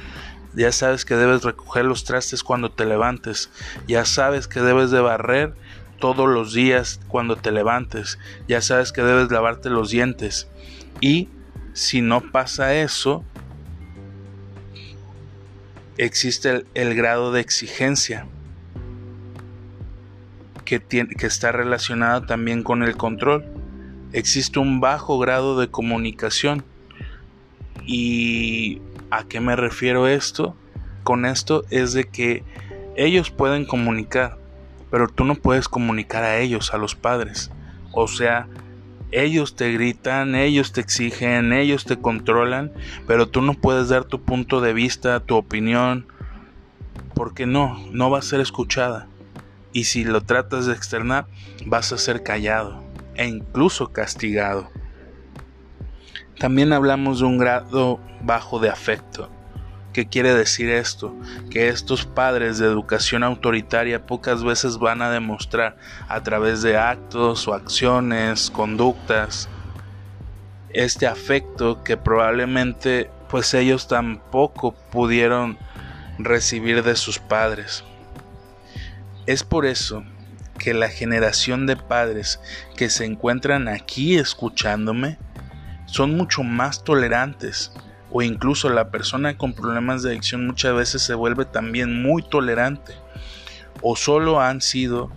ya 0.54 0.70
sabes 0.70 1.04
que 1.04 1.16
debes 1.16 1.42
recoger 1.42 1.84
los 1.84 2.04
trastes 2.04 2.44
cuando 2.44 2.70
te 2.70 2.84
levantes, 2.84 3.50
ya 3.88 4.04
sabes 4.04 4.46
que 4.46 4.60
debes 4.60 4.92
de 4.92 5.00
barrer 5.00 5.56
todos 5.98 6.28
los 6.28 6.52
días 6.52 7.00
cuando 7.08 7.34
te 7.34 7.50
levantes. 7.50 8.20
Ya 8.46 8.60
sabes 8.60 8.92
que 8.92 9.02
debes 9.02 9.32
lavarte 9.32 9.68
los 9.68 9.90
dientes. 9.90 10.46
Y 11.00 11.28
si 11.72 12.00
no 12.00 12.20
pasa 12.20 12.72
eso, 12.76 13.24
existe 15.96 16.66
el, 16.74 16.94
grado 16.94 17.32
de 17.32 17.40
exigencia 17.40 18.26
que, 20.64 20.78
tiene, 20.78 21.16
que 21.16 21.26
está 21.26 21.50
relacionado 21.50 22.26
también 22.26 22.62
con 22.62 22.84
el 22.84 22.96
control. 22.96 23.61
Existe 24.12 24.58
un 24.58 24.80
bajo 24.80 25.18
grado 25.18 25.58
de 25.58 25.68
comunicación. 25.68 26.64
¿Y 27.86 28.82
a 29.10 29.24
qué 29.24 29.40
me 29.40 29.56
refiero 29.56 30.06
esto? 30.06 30.54
Con 31.02 31.24
esto 31.24 31.64
es 31.70 31.94
de 31.94 32.04
que 32.04 32.44
ellos 32.94 33.30
pueden 33.30 33.64
comunicar, 33.64 34.36
pero 34.90 35.08
tú 35.08 35.24
no 35.24 35.34
puedes 35.34 35.66
comunicar 35.66 36.24
a 36.24 36.38
ellos, 36.38 36.74
a 36.74 36.78
los 36.78 36.94
padres. 36.94 37.50
O 37.92 38.06
sea, 38.06 38.48
ellos 39.12 39.56
te 39.56 39.72
gritan, 39.72 40.34
ellos 40.34 40.72
te 40.72 40.82
exigen, 40.82 41.54
ellos 41.54 41.86
te 41.86 41.98
controlan, 41.98 42.70
pero 43.06 43.28
tú 43.28 43.40
no 43.40 43.54
puedes 43.54 43.88
dar 43.88 44.04
tu 44.04 44.20
punto 44.20 44.60
de 44.60 44.74
vista, 44.74 45.20
tu 45.20 45.36
opinión, 45.36 46.06
porque 47.14 47.46
no, 47.46 47.82
no 47.92 48.10
va 48.10 48.18
a 48.18 48.22
ser 48.22 48.40
escuchada. 48.40 49.08
Y 49.72 49.84
si 49.84 50.04
lo 50.04 50.20
tratas 50.20 50.66
de 50.66 50.74
externar, 50.74 51.26
vas 51.64 51.92
a 51.92 51.98
ser 51.98 52.22
callado 52.22 52.81
e 53.14 53.26
incluso 53.26 53.92
castigado. 53.92 54.70
También 56.38 56.72
hablamos 56.72 57.20
de 57.20 57.26
un 57.26 57.38
grado 57.38 58.00
bajo 58.22 58.58
de 58.58 58.68
afecto. 58.68 59.30
¿Qué 59.92 60.06
quiere 60.06 60.34
decir 60.34 60.70
esto? 60.70 61.14
Que 61.50 61.68
estos 61.68 62.06
padres 62.06 62.58
de 62.58 62.66
educación 62.66 63.22
autoritaria 63.22 64.06
pocas 64.06 64.42
veces 64.42 64.78
van 64.78 65.02
a 65.02 65.10
demostrar 65.10 65.76
a 66.08 66.22
través 66.22 66.62
de 66.62 66.78
actos 66.78 67.46
o 67.46 67.52
acciones, 67.52 68.50
conductas, 68.50 69.50
este 70.70 71.06
afecto 71.06 71.84
que 71.84 71.98
probablemente 71.98 73.10
pues 73.28 73.52
ellos 73.54 73.86
tampoco 73.86 74.74
pudieron 74.90 75.58
recibir 76.18 76.82
de 76.82 76.96
sus 76.96 77.18
padres. 77.18 77.84
Es 79.26 79.44
por 79.44 79.66
eso 79.66 80.04
que 80.62 80.74
la 80.74 80.88
generación 80.88 81.66
de 81.66 81.76
padres 81.76 82.40
que 82.76 82.88
se 82.88 83.04
encuentran 83.04 83.66
aquí 83.68 84.16
escuchándome 84.16 85.18
son 85.86 86.16
mucho 86.16 86.42
más 86.42 86.84
tolerantes, 86.84 87.72
o 88.10 88.22
incluso 88.22 88.68
la 88.70 88.90
persona 88.90 89.36
con 89.36 89.54
problemas 89.54 90.02
de 90.02 90.10
adicción 90.10 90.46
muchas 90.46 90.74
veces 90.74 91.02
se 91.02 91.14
vuelve 91.14 91.44
también 91.46 92.02
muy 92.02 92.22
tolerante 92.22 92.94
o 93.82 93.96
solo 93.96 94.40
han 94.40 94.60
sido 94.60 95.10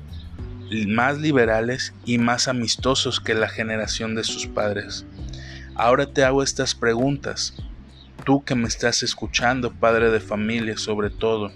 más 0.88 1.20
liberales 1.20 1.94
y 2.04 2.18
más 2.18 2.48
amistosos 2.48 3.20
que 3.20 3.36
la 3.36 3.48
generación 3.48 4.16
de 4.16 4.24
sus 4.24 4.48
padres. 4.48 5.06
Ahora 5.76 6.08
te 6.08 6.24
hago 6.24 6.42
estas 6.42 6.74
preguntas. 6.74 7.54
Tú 8.26 8.44
que 8.44 8.56
me 8.56 8.68
estás 8.68 9.04
escuchando, 9.04 9.72
padre 9.72 10.10
de 10.10 10.20
familia 10.20 10.78
sobre 10.78 11.12
todo, 11.12 11.52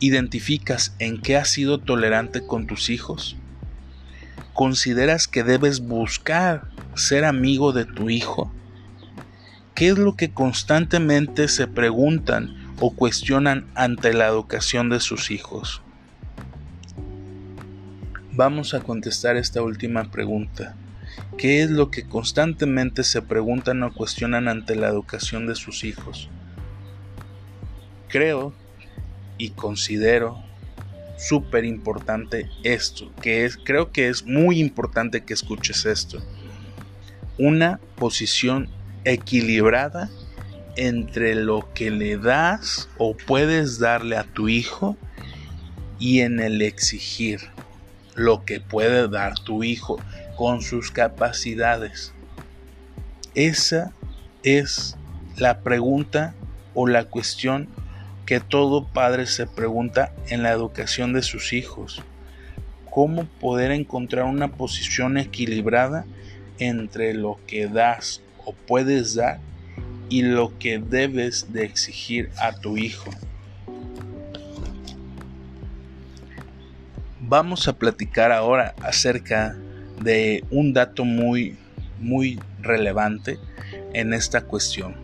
¿identificas 0.00 0.94
en 0.98 1.20
qué 1.20 1.36
has 1.36 1.48
sido 1.48 1.78
tolerante 1.78 2.46
con 2.46 2.66
tus 2.66 2.90
hijos? 2.90 3.36
¿Consideras 4.52 5.26
que 5.26 5.42
debes 5.42 5.80
buscar 5.80 6.68
ser 6.94 7.24
amigo 7.24 7.72
de 7.72 7.84
tu 7.84 8.10
hijo? 8.10 8.52
¿Qué 9.74 9.88
es 9.88 9.98
lo 9.98 10.14
que 10.14 10.32
constantemente 10.32 11.48
se 11.48 11.66
preguntan 11.66 12.54
o 12.78 12.94
cuestionan 12.94 13.66
ante 13.74 14.12
la 14.12 14.26
educación 14.26 14.88
de 14.88 15.00
sus 15.00 15.30
hijos? 15.30 15.82
Vamos 18.32 18.74
a 18.74 18.80
contestar 18.80 19.36
esta 19.36 19.62
última 19.62 20.10
pregunta. 20.10 20.76
¿Qué 21.36 21.62
es 21.62 21.70
lo 21.70 21.90
que 21.90 22.04
constantemente 22.04 23.02
se 23.04 23.22
preguntan 23.22 23.82
o 23.82 23.92
cuestionan 23.92 24.48
ante 24.48 24.76
la 24.76 24.88
educación 24.88 25.46
de 25.46 25.54
sus 25.54 25.84
hijos? 25.84 26.28
Creo 28.08 28.52
y 29.38 29.50
considero 29.50 30.42
súper 31.16 31.64
importante 31.64 32.48
esto, 32.62 33.12
que 33.22 33.44
es, 33.44 33.56
creo 33.56 33.92
que 33.92 34.08
es 34.08 34.24
muy 34.24 34.60
importante 34.60 35.22
que 35.22 35.34
escuches 35.34 35.84
esto. 35.86 36.22
Una 37.38 37.80
posición 37.96 38.68
equilibrada 39.04 40.10
entre 40.76 41.34
lo 41.34 41.72
que 41.72 41.90
le 41.90 42.16
das 42.16 42.88
o 42.98 43.16
puedes 43.16 43.78
darle 43.78 44.16
a 44.16 44.24
tu 44.24 44.48
hijo 44.48 44.96
y 45.98 46.20
en 46.20 46.40
el 46.40 46.62
exigir 46.62 47.40
lo 48.14 48.44
que 48.44 48.60
puede 48.60 49.08
dar 49.08 49.38
tu 49.38 49.62
hijo 49.62 49.98
con 50.36 50.62
sus 50.62 50.90
capacidades. 50.90 52.12
Esa 53.34 53.92
es 54.42 54.96
la 55.36 55.60
pregunta 55.60 56.34
o 56.74 56.86
la 56.86 57.04
cuestión 57.04 57.68
que 58.26 58.40
todo 58.40 58.86
padre 58.86 59.26
se 59.26 59.46
pregunta 59.46 60.12
en 60.28 60.42
la 60.42 60.50
educación 60.50 61.12
de 61.12 61.22
sus 61.22 61.52
hijos. 61.52 62.02
¿Cómo 62.90 63.24
poder 63.40 63.70
encontrar 63.70 64.24
una 64.24 64.48
posición 64.48 65.18
equilibrada 65.18 66.06
entre 66.58 67.12
lo 67.12 67.38
que 67.46 67.66
das 67.66 68.22
o 68.44 68.52
puedes 68.52 69.14
dar 69.14 69.40
y 70.08 70.22
lo 70.22 70.56
que 70.58 70.78
debes 70.78 71.52
de 71.52 71.64
exigir 71.64 72.30
a 72.38 72.52
tu 72.52 72.76
hijo? 72.76 73.10
Vamos 77.20 77.68
a 77.68 77.72
platicar 77.72 78.32
ahora 78.32 78.74
acerca 78.82 79.56
de 80.00 80.44
un 80.50 80.72
dato 80.72 81.04
muy 81.04 81.56
muy 82.00 82.38
relevante 82.60 83.38
en 83.94 84.12
esta 84.12 84.42
cuestión 84.42 85.03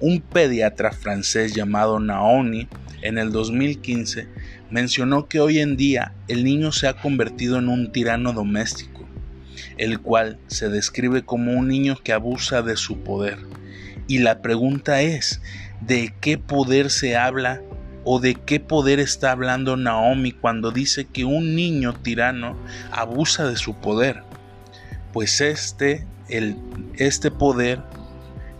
un 0.00 0.20
pediatra 0.20 0.92
francés 0.92 1.54
llamado 1.54 1.98
Naoni 1.98 2.68
en 3.02 3.18
el 3.18 3.32
2015 3.32 4.28
mencionó 4.70 5.28
que 5.28 5.40
hoy 5.40 5.58
en 5.58 5.76
día 5.76 6.14
el 6.28 6.44
niño 6.44 6.72
se 6.72 6.88
ha 6.88 6.94
convertido 6.94 7.58
en 7.58 7.68
un 7.68 7.92
tirano 7.92 8.32
doméstico, 8.32 9.06
el 9.76 10.00
cual 10.00 10.38
se 10.46 10.68
describe 10.68 11.24
como 11.24 11.52
un 11.52 11.68
niño 11.68 11.96
que 12.02 12.12
abusa 12.12 12.62
de 12.62 12.76
su 12.76 12.98
poder. 12.98 13.38
Y 14.06 14.18
la 14.18 14.40
pregunta 14.42 15.00
es, 15.00 15.40
¿de 15.80 16.14
qué 16.20 16.38
poder 16.38 16.90
se 16.90 17.16
habla 17.16 17.60
o 18.04 18.20
de 18.20 18.34
qué 18.34 18.60
poder 18.60 19.00
está 19.00 19.32
hablando 19.32 19.76
Naomi 19.76 20.32
cuando 20.32 20.70
dice 20.70 21.06
que 21.06 21.24
un 21.24 21.54
niño 21.54 21.94
tirano 21.94 22.56
abusa 22.90 23.46
de 23.46 23.56
su 23.56 23.74
poder? 23.74 24.22
Pues 25.12 25.40
este, 25.40 26.06
el, 26.28 26.56
este 26.96 27.30
poder 27.30 27.82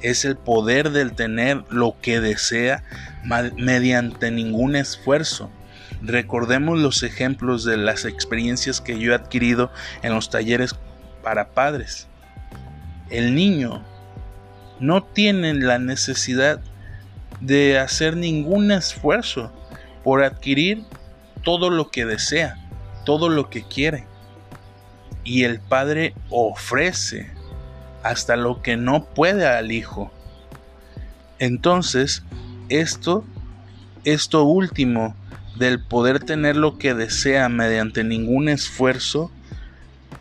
es 0.02 0.24
el 0.24 0.36
poder 0.36 0.90
del 0.90 1.12
tener 1.12 1.64
lo 1.70 1.96
que 2.00 2.20
desea 2.20 2.84
mediante 3.56 4.30
ningún 4.30 4.76
esfuerzo. 4.76 5.50
Recordemos 6.02 6.78
los 6.78 7.02
ejemplos 7.02 7.64
de 7.64 7.76
las 7.76 8.04
experiencias 8.04 8.80
que 8.80 8.98
yo 8.98 9.12
he 9.12 9.14
adquirido 9.14 9.72
en 10.02 10.14
los 10.14 10.30
talleres 10.30 10.74
para 11.22 11.50
padres. 11.50 12.06
El 13.10 13.34
niño 13.34 13.82
no 14.80 15.02
tiene 15.02 15.54
la 15.54 15.78
necesidad 15.78 16.60
de 17.40 17.78
hacer 17.78 18.16
ningún 18.16 18.70
esfuerzo 18.70 19.52
por 20.04 20.22
adquirir 20.22 20.84
todo 21.42 21.70
lo 21.70 21.90
que 21.90 22.04
desea, 22.04 22.56
todo 23.04 23.28
lo 23.28 23.50
que 23.50 23.62
quiere. 23.62 24.06
Y 25.24 25.44
el 25.44 25.60
padre 25.60 26.14
ofrece 26.30 27.30
hasta 28.02 28.36
lo 28.36 28.62
que 28.62 28.76
no 28.76 29.04
puede 29.04 29.46
al 29.46 29.72
hijo. 29.72 30.10
Entonces, 31.38 32.22
esto, 32.68 33.24
esto 34.04 34.44
último 34.44 35.14
del 35.56 35.80
poder 35.80 36.20
tener 36.20 36.56
lo 36.56 36.78
que 36.78 36.94
desea 36.94 37.48
mediante 37.48 38.04
ningún 38.04 38.48
esfuerzo, 38.48 39.30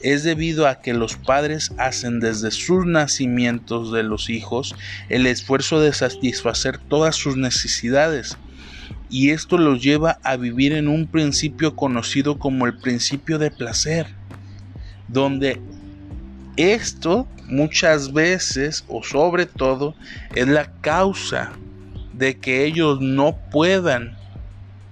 es 0.02 0.24
debido 0.24 0.68
a 0.68 0.82
que 0.82 0.94
los 0.94 1.16
padres 1.16 1.72
hacen 1.78 2.20
desde 2.20 2.52
sus 2.52 2.86
nacimientos 2.86 3.92
de 3.92 4.04
los 4.04 4.30
hijos 4.30 4.76
el 5.10 5.26
esfuerzo 5.26 5.80
de 5.80 5.94
satisfacer 5.94 6.78
todas 6.78 7.16
sus 7.16 7.36
necesidades. 7.36 8.38
Y 9.10 9.30
esto 9.30 9.58
los 9.58 9.82
lleva 9.82 10.20
a 10.24 10.36
vivir 10.36 10.74
en 10.74 10.88
un 10.88 11.08
principio 11.08 11.76
conocido 11.76 12.38
como 12.38 12.66
el 12.66 12.78
principio 12.78 13.40
de 13.40 13.52
placer, 13.52 14.08
donde 15.08 15.62
esto 16.58 17.28
muchas 17.48 18.14
veces 18.14 18.84
o 18.88 19.04
sobre 19.04 19.46
todo 19.46 19.96
es 20.36 20.48
la 20.48 20.72
causa 20.82 21.54
de 22.14 22.38
que 22.38 22.66
ellos 22.66 23.00
no 23.00 23.38
puedan 23.52 24.18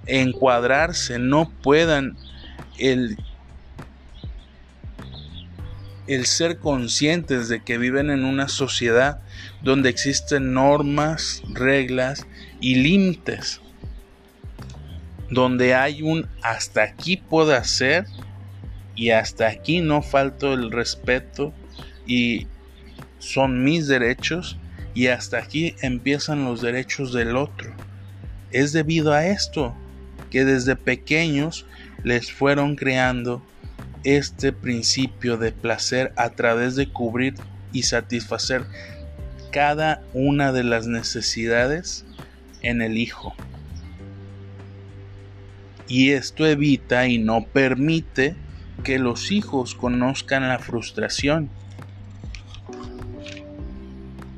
encuadrarse, 0.05 1.19
no 1.19 1.49
puedan 1.63 2.17
el, 2.77 3.17
el 6.07 6.25
ser 6.25 6.59
conscientes 6.59 7.49
de 7.49 7.63
que 7.63 7.77
viven 7.77 8.09
en 8.09 8.25
una 8.25 8.47
sociedad 8.47 9.19
donde 9.61 9.89
existen 9.89 10.53
normas, 10.53 11.41
reglas 11.53 12.27
y 12.61 12.75
límites, 12.75 13.61
donde 15.29 15.73
hay 15.73 16.03
un 16.03 16.27
hasta 16.43 16.83
aquí 16.83 17.17
puedo 17.17 17.55
hacer 17.55 18.05
y 18.95 19.09
hasta 19.09 19.47
aquí 19.47 19.81
no 19.81 20.01
falto 20.01 20.53
el 20.53 20.71
respeto 20.71 21.53
y 22.05 22.47
son 23.19 23.63
mis 23.63 23.87
derechos 23.87 24.57
y 24.93 25.07
hasta 25.07 25.37
aquí 25.39 25.75
empiezan 25.81 26.45
los 26.45 26.61
derechos 26.61 27.13
del 27.13 27.35
otro. 27.35 27.73
Es 28.51 28.71
debido 28.71 29.13
a 29.13 29.25
esto 29.27 29.75
que 30.29 30.45
desde 30.45 30.75
pequeños 30.75 31.65
les 32.03 32.31
fueron 32.31 32.75
creando 32.75 33.41
este 34.03 34.53
principio 34.53 35.37
de 35.37 35.51
placer 35.51 36.13
a 36.15 36.29
través 36.29 36.75
de 36.75 36.87
cubrir 36.91 37.35
y 37.73 37.83
satisfacer 37.83 38.65
cada 39.51 40.03
una 40.13 40.51
de 40.51 40.63
las 40.63 40.87
necesidades 40.87 42.05
en 42.61 42.81
el 42.81 42.97
hijo. 42.97 43.35
Y 45.87 46.11
esto 46.11 46.45
evita 46.45 47.07
y 47.07 47.17
no 47.17 47.45
permite 47.45 48.35
que 48.83 48.99
los 48.99 49.31
hijos 49.31 49.75
conozcan 49.75 50.47
la 50.47 50.59
frustración. 50.59 51.49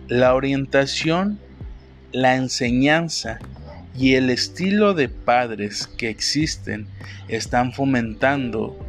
La 0.10 0.36
orientación, 0.36 1.38
la 2.13 2.38
enseñanza 2.38 3.39
y 3.93 4.13
el 4.13 4.30
estilo 4.30 4.93
de 4.93 5.10
padres 5.10 5.88
que 5.88 6.10
existen 6.10 6.88
están 7.28 7.74
fomentando 7.74 8.80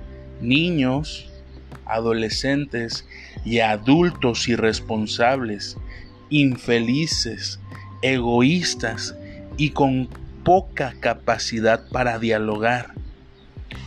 niños, 0.40 1.28
adolescentes 1.87 3.04
y 3.44 3.59
adultos 3.59 4.46
irresponsables, 4.48 5.76
infelices, 6.31 7.59
egoístas 8.02 9.16
y 9.57 9.70
con 9.70 10.09
poca 10.44 10.94
capacidad 11.00 11.88
para 11.88 12.20
dialogar. 12.20 12.94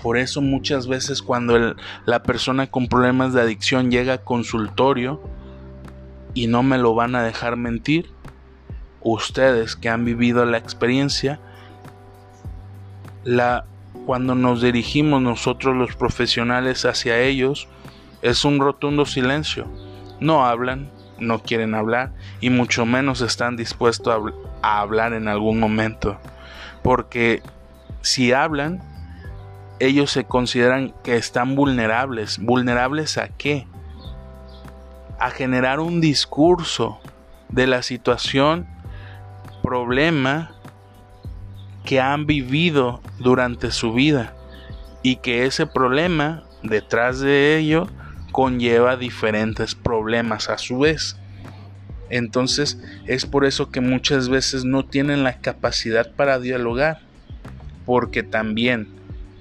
Por 0.03 0.17
eso 0.17 0.41
muchas 0.41 0.85
veces 0.85 1.21
cuando 1.21 1.77
la 2.05 2.23
persona 2.23 2.67
con 2.67 2.87
problemas 2.87 3.33
de 3.33 3.41
adicción 3.41 3.89
llega 3.89 4.13
a 4.15 4.23
consultorio, 4.25 5.21
y 6.33 6.47
no 6.47 6.63
me 6.63 6.77
lo 6.77 6.93
van 6.95 7.15
a 7.15 7.23
dejar 7.23 7.57
mentir, 7.57 8.11
ustedes 9.01 9.75
que 9.75 9.89
han 9.89 10.05
vivido 10.05 10.45
la 10.45 10.57
experiencia, 10.57 11.39
la, 13.23 13.65
cuando 14.05 14.35
nos 14.35 14.61
dirigimos 14.61 15.21
nosotros 15.21 15.75
los 15.75 15.95
profesionales 15.95 16.85
hacia 16.85 17.19
ellos, 17.19 17.67
es 18.21 18.45
un 18.45 18.59
rotundo 18.59 19.05
silencio. 19.05 19.67
No 20.19 20.45
hablan, 20.45 20.91
no 21.19 21.41
quieren 21.41 21.75
hablar 21.75 22.13
y 22.39 22.49
mucho 22.49 22.85
menos 22.85 23.21
están 23.21 23.55
dispuestos 23.55 24.33
a 24.61 24.79
hablar 24.79 25.13
en 25.13 25.27
algún 25.27 25.59
momento. 25.59 26.19
Porque 26.83 27.41
si 28.01 28.31
hablan, 28.31 28.81
ellos 29.79 30.11
se 30.11 30.25
consideran 30.25 30.93
que 31.03 31.15
están 31.15 31.55
vulnerables. 31.55 32.39
¿Vulnerables 32.39 33.17
a 33.17 33.29
qué? 33.29 33.67
A 35.21 35.29
generar 35.29 35.79
un 35.79 36.01
discurso 36.01 36.99
de 37.47 37.67
la 37.67 37.83
situación, 37.83 38.65
problema 39.61 40.51
que 41.85 42.01
han 42.01 42.25
vivido 42.25 43.01
durante 43.19 43.69
su 43.69 43.93
vida 43.93 44.33
y 45.03 45.17
que 45.17 45.45
ese 45.45 45.67
problema 45.67 46.43
detrás 46.63 47.19
de 47.19 47.55
ello 47.59 47.87
conlleva 48.31 48.97
diferentes 48.97 49.75
problemas 49.75 50.49
a 50.49 50.57
su 50.57 50.79
vez. 50.79 51.17
Entonces 52.09 52.79
es 53.05 53.27
por 53.27 53.45
eso 53.45 53.69
que 53.69 53.79
muchas 53.79 54.27
veces 54.27 54.65
no 54.65 54.85
tienen 54.85 55.23
la 55.23 55.37
capacidad 55.37 56.11
para 56.11 56.39
dialogar, 56.39 56.99
porque 57.85 58.23
también 58.23 58.87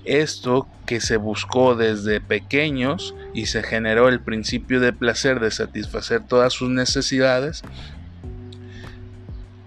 esto 0.04 0.66
que 0.86 1.00
se 1.00 1.16
buscó 1.16 1.76
desde 1.76 2.20
pequeños 2.20 3.14
y 3.34 3.46
se 3.46 3.62
generó 3.62 4.08
el 4.08 4.20
principio 4.20 4.80
de 4.80 4.92
placer 4.92 5.40
de 5.40 5.50
satisfacer 5.50 6.22
todas 6.26 6.52
sus 6.52 6.70
necesidades, 6.70 7.62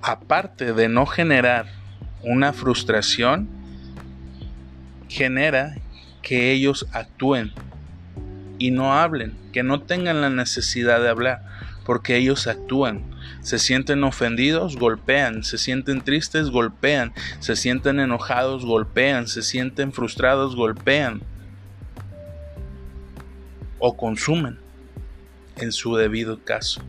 aparte 0.01 0.73
de 0.73 0.89
no 0.89 1.05
generar 1.05 1.67
una 2.23 2.53
frustración, 2.53 3.47
genera 5.07 5.75
que 6.21 6.51
ellos 6.51 6.87
actúen 6.91 7.53
y 8.57 8.71
no 8.71 8.93
hablen, 8.93 9.37
que 9.51 9.63
no 9.63 9.81
tengan 9.81 10.21
la 10.21 10.29
necesidad 10.29 11.01
de 11.01 11.09
hablar, 11.09 11.43
porque 11.85 12.15
ellos 12.17 12.47
actúan. 12.47 13.12
Se 13.41 13.59
sienten 13.59 14.03
ofendidos, 14.03 14.77
golpean, 14.77 15.43
se 15.43 15.57
sienten 15.57 16.01
tristes, 16.01 16.49
golpean, 16.49 17.13
se 17.39 17.55
sienten 17.55 17.99
enojados, 17.99 18.65
golpean, 18.65 19.27
se 19.27 19.41
sienten 19.41 19.91
frustrados, 19.91 20.55
golpean 20.55 21.21
o 23.79 23.97
consumen 23.97 24.59
en 25.57 25.71
su 25.71 25.95
debido 25.95 26.43
caso. 26.43 26.81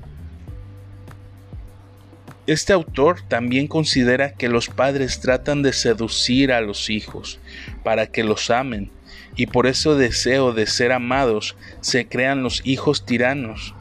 Este 2.46 2.74
autor 2.74 3.22
también 3.26 3.66
considera 3.66 4.34
que 4.34 4.50
los 4.50 4.68
padres 4.68 5.18
tratan 5.20 5.62
de 5.62 5.72
seducir 5.72 6.52
a 6.52 6.60
los 6.60 6.90
hijos 6.90 7.38
para 7.82 8.06
que 8.06 8.22
los 8.22 8.50
amen 8.50 8.90
y 9.34 9.46
por 9.46 9.66
ese 9.66 9.90
deseo 9.90 10.52
de 10.52 10.66
ser 10.66 10.92
amados 10.92 11.56
se 11.80 12.06
crean 12.06 12.42
los 12.42 12.60
hijos 12.64 13.06
tiranos. 13.06 13.74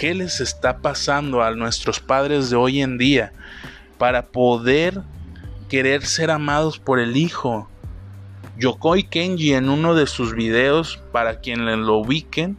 ¿Qué 0.00 0.14
les 0.14 0.40
está 0.40 0.78
pasando 0.78 1.42
a 1.42 1.50
nuestros 1.50 2.00
padres 2.00 2.48
de 2.48 2.56
hoy 2.56 2.80
en 2.80 2.96
día 2.96 3.34
para 3.98 4.28
poder 4.28 5.02
querer 5.68 6.06
ser 6.06 6.30
amados 6.30 6.78
por 6.78 7.00
el 7.00 7.18
hijo? 7.18 7.68
Yokoi 8.56 9.02
Kenji 9.02 9.52
en 9.52 9.68
uno 9.68 9.94
de 9.94 10.06
sus 10.06 10.34
videos, 10.34 10.98
para 11.12 11.40
quienes 11.40 11.76
lo 11.76 11.98
ubiquen, 11.98 12.56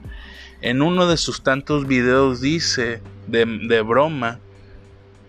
en 0.62 0.84
uno 0.84 1.08
de 1.08 1.18
sus 1.18 1.42
tantos 1.42 1.88
videos 1.88 2.42
dice 2.42 3.02
de, 3.26 3.46
de 3.46 3.82
broma 3.82 4.38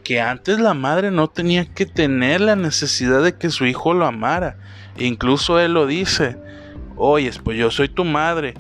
que 0.05 0.20
antes 0.20 0.59
la 0.59 0.75
madre 0.75 1.11
no 1.11 1.31
tenía 1.31 1.64
que 1.64 1.87
tener 1.87 2.42
la 2.42 2.57
necesidad 2.57 3.22
de 3.25 3.38
que 3.38 3.48
su 3.48 3.64
hijo 3.64 3.94
lo 3.94 4.05
amara. 4.05 4.59
Incluso 4.98 5.59
él 5.59 5.72
lo 5.72 5.87
dice, 5.87 6.37
Oyes, 6.94 7.38
pues 7.38 7.57
yo 7.57 7.70
soy 7.70 7.88
tu 7.88 8.05
madre 8.05 8.53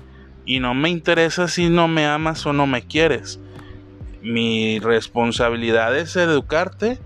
y 0.46 0.58
no 0.58 0.72
me 0.72 0.88
interesa 0.88 1.48
si 1.48 1.68
no 1.68 1.86
me 1.86 2.06
amas 2.06 2.46
o 2.46 2.54
no 2.54 2.66
me 2.66 2.80
quieres. 2.80 3.41
Mi 4.22 4.78
responsabilidad 4.78 5.96
es 5.96 6.16
educarte 6.16 6.98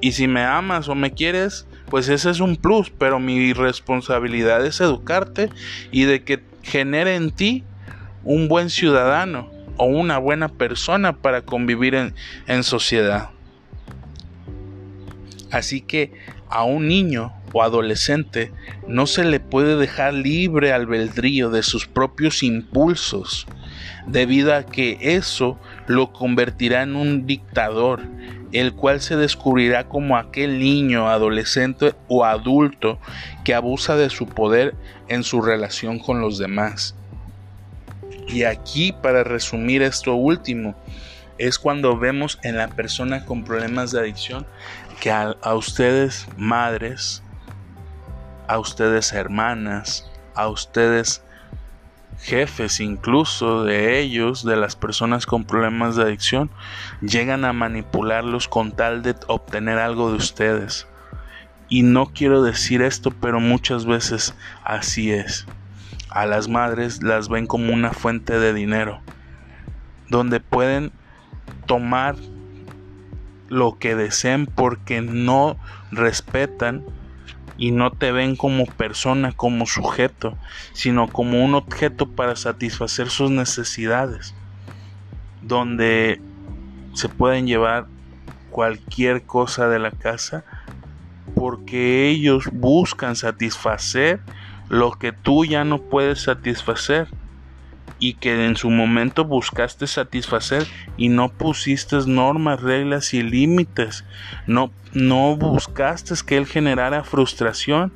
y 0.00 0.12
si 0.12 0.28
me 0.28 0.42
amas 0.42 0.88
o 0.88 0.94
me 0.94 1.12
quieres, 1.12 1.66
pues 1.88 2.08
ese 2.08 2.30
es 2.30 2.40
un 2.40 2.56
plus, 2.56 2.90
pero 2.90 3.18
mi 3.20 3.52
responsabilidad 3.52 4.64
es 4.64 4.80
educarte 4.80 5.50
y 5.90 6.04
de 6.04 6.22
que 6.22 6.42
genere 6.62 7.16
en 7.16 7.30
ti 7.30 7.64
un 8.22 8.48
buen 8.48 8.70
ciudadano 8.70 9.50
o 9.76 9.86
una 9.86 10.18
buena 10.18 10.48
persona 10.48 11.16
para 11.16 11.42
convivir 11.42 11.94
en, 11.94 12.14
en 12.46 12.62
sociedad. 12.62 13.30
Así 15.50 15.80
que 15.80 16.12
a 16.48 16.64
un 16.64 16.88
niño 16.88 17.32
o 17.52 17.62
adolescente 17.62 18.52
no 18.88 19.06
se 19.06 19.24
le 19.24 19.40
puede 19.40 19.76
dejar 19.76 20.14
libre 20.14 20.72
albedrío 20.72 21.50
de 21.50 21.62
sus 21.62 21.86
propios 21.86 22.42
impulsos, 22.42 23.46
debido 24.06 24.54
a 24.54 24.64
que 24.64 24.98
eso 25.00 25.58
lo 25.86 26.12
convertirá 26.12 26.82
en 26.82 26.96
un 26.96 27.26
dictador, 27.26 28.02
el 28.52 28.72
cual 28.74 29.00
se 29.00 29.16
descubrirá 29.16 29.88
como 29.88 30.16
aquel 30.16 30.58
niño, 30.58 31.08
adolescente 31.08 31.94
o 32.08 32.24
adulto 32.24 32.98
que 33.44 33.54
abusa 33.54 33.96
de 33.96 34.10
su 34.10 34.26
poder 34.26 34.74
en 35.08 35.24
su 35.24 35.42
relación 35.42 35.98
con 35.98 36.20
los 36.20 36.38
demás. 36.38 36.94
Y 38.28 38.44
aquí, 38.44 38.92
para 38.92 39.24
resumir 39.24 39.82
esto 39.82 40.14
último, 40.14 40.74
es 41.38 41.58
cuando 41.58 41.98
vemos 41.98 42.38
en 42.42 42.56
la 42.56 42.68
persona 42.68 43.24
con 43.24 43.44
problemas 43.44 43.90
de 43.90 44.00
adicción 44.00 44.46
que 45.00 45.10
a, 45.10 45.34
ustedes 45.54 46.26
madres, 46.36 47.22
a 48.46 48.58
ustedes 48.58 49.12
hermanas, 49.12 50.10
a 50.34 50.48
ustedes 50.48 51.22
jefes 52.18 52.80
incluso 52.80 53.64
de 53.64 54.00
ellos, 54.00 54.44
de 54.44 54.56
las 54.56 54.76
personas 54.76 55.26
con 55.26 55.44
problemas 55.44 55.96
de 55.96 56.04
adicción, 56.04 56.50
llegan 57.00 57.44
a 57.44 57.52
manipularlos 57.52 58.48
con 58.48 58.72
tal 58.72 59.02
de 59.02 59.14
obtener 59.26 59.78
algo 59.78 60.10
de 60.10 60.16
ustedes. 60.16 60.86
Y 61.68 61.82
no 61.82 62.06
quiero 62.06 62.42
decir 62.42 62.82
esto, 62.82 63.10
pero 63.10 63.40
muchas 63.40 63.86
veces 63.86 64.34
así 64.62 65.12
es. 65.12 65.46
A 66.10 66.26
las 66.26 66.48
madres 66.48 67.02
las 67.02 67.28
ven 67.28 67.46
como 67.46 67.72
una 67.72 67.92
fuente 67.92 68.38
de 68.38 68.52
dinero, 68.52 69.00
donde 70.08 70.40
pueden 70.40 70.92
tomar 71.66 72.16
lo 73.48 73.78
que 73.78 73.94
deseen 73.94 74.46
porque 74.46 75.00
no 75.00 75.56
respetan 75.90 76.84
y 77.56 77.70
no 77.70 77.92
te 77.92 78.12
ven 78.12 78.36
como 78.36 78.66
persona, 78.66 79.32
como 79.32 79.66
sujeto, 79.66 80.36
sino 80.72 81.12
como 81.12 81.44
un 81.44 81.54
objeto 81.54 82.14
para 82.14 82.36
satisfacer 82.36 83.10
sus 83.10 83.30
necesidades, 83.30 84.34
donde 85.42 86.20
se 86.94 87.08
pueden 87.08 87.46
llevar 87.46 87.86
cualquier 88.50 89.24
cosa 89.26 89.68
de 89.68 89.78
la 89.78 89.90
casa 89.90 90.44
porque 91.34 92.08
ellos 92.08 92.48
buscan 92.52 93.16
satisfacer 93.16 94.20
lo 94.68 94.92
que 94.92 95.12
tú 95.12 95.44
ya 95.44 95.64
no 95.64 95.82
puedes 95.88 96.22
satisfacer 96.22 97.08
y 98.04 98.12
que 98.12 98.44
en 98.44 98.54
su 98.54 98.68
momento 98.68 99.24
buscaste 99.24 99.86
satisfacer 99.86 100.66
y 100.98 101.08
no 101.08 101.30
pusiste 101.30 101.96
normas, 102.06 102.60
reglas 102.60 103.14
y 103.14 103.22
límites. 103.22 104.04
No, 104.46 104.70
no 104.92 105.38
buscaste 105.38 106.12
que 106.26 106.36
él 106.36 106.44
generara 106.44 107.02
frustración 107.02 107.94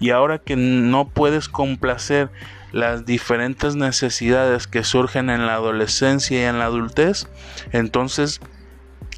y 0.00 0.10
ahora 0.10 0.38
que 0.38 0.56
no 0.56 1.10
puedes 1.10 1.48
complacer 1.48 2.32
las 2.72 3.06
diferentes 3.06 3.76
necesidades 3.76 4.66
que 4.66 4.82
surgen 4.82 5.30
en 5.30 5.46
la 5.46 5.54
adolescencia 5.54 6.40
y 6.40 6.42
en 6.42 6.58
la 6.58 6.64
adultez, 6.64 7.28
entonces 7.70 8.40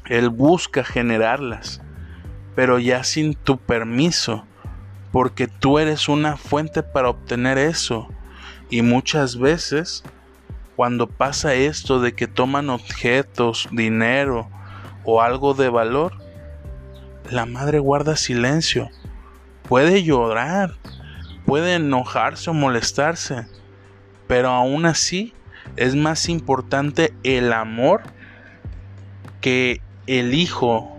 él 0.05 0.29
busca 0.29 0.83
generarlas, 0.83 1.81
pero 2.55 2.77
ya 2.77 3.03
sin 3.03 3.33
tu 3.33 3.57
permiso, 3.57 4.45
porque 5.11 5.47
tú 5.47 5.79
eres 5.79 6.07
una 6.09 6.37
fuente 6.37 6.83
para 6.83 7.09
obtener 7.09 7.57
eso 7.57 8.07
y 8.71 8.81
muchas 8.81 9.37
veces, 9.37 10.03
cuando 10.75 11.05
pasa 11.07 11.53
esto 11.53 11.99
de 11.99 12.13
que 12.13 12.25
toman 12.25 12.69
objetos, 12.69 13.67
dinero 13.69 14.49
o 15.03 15.21
algo 15.21 15.53
de 15.53 15.69
valor, 15.69 16.13
la 17.29 17.45
madre 17.45 17.79
guarda 17.79 18.15
silencio. 18.15 18.89
Puede 19.67 20.03
llorar, 20.03 20.75
puede 21.45 21.75
enojarse 21.75 22.49
o 22.49 22.53
molestarse, 22.53 23.45
pero 24.27 24.49
aún 24.49 24.85
así 24.85 25.33
es 25.75 25.95
más 25.95 26.29
importante 26.29 27.13
el 27.23 27.51
amor 27.51 28.01
que 29.41 29.81
el 30.07 30.33
hijo 30.33 30.97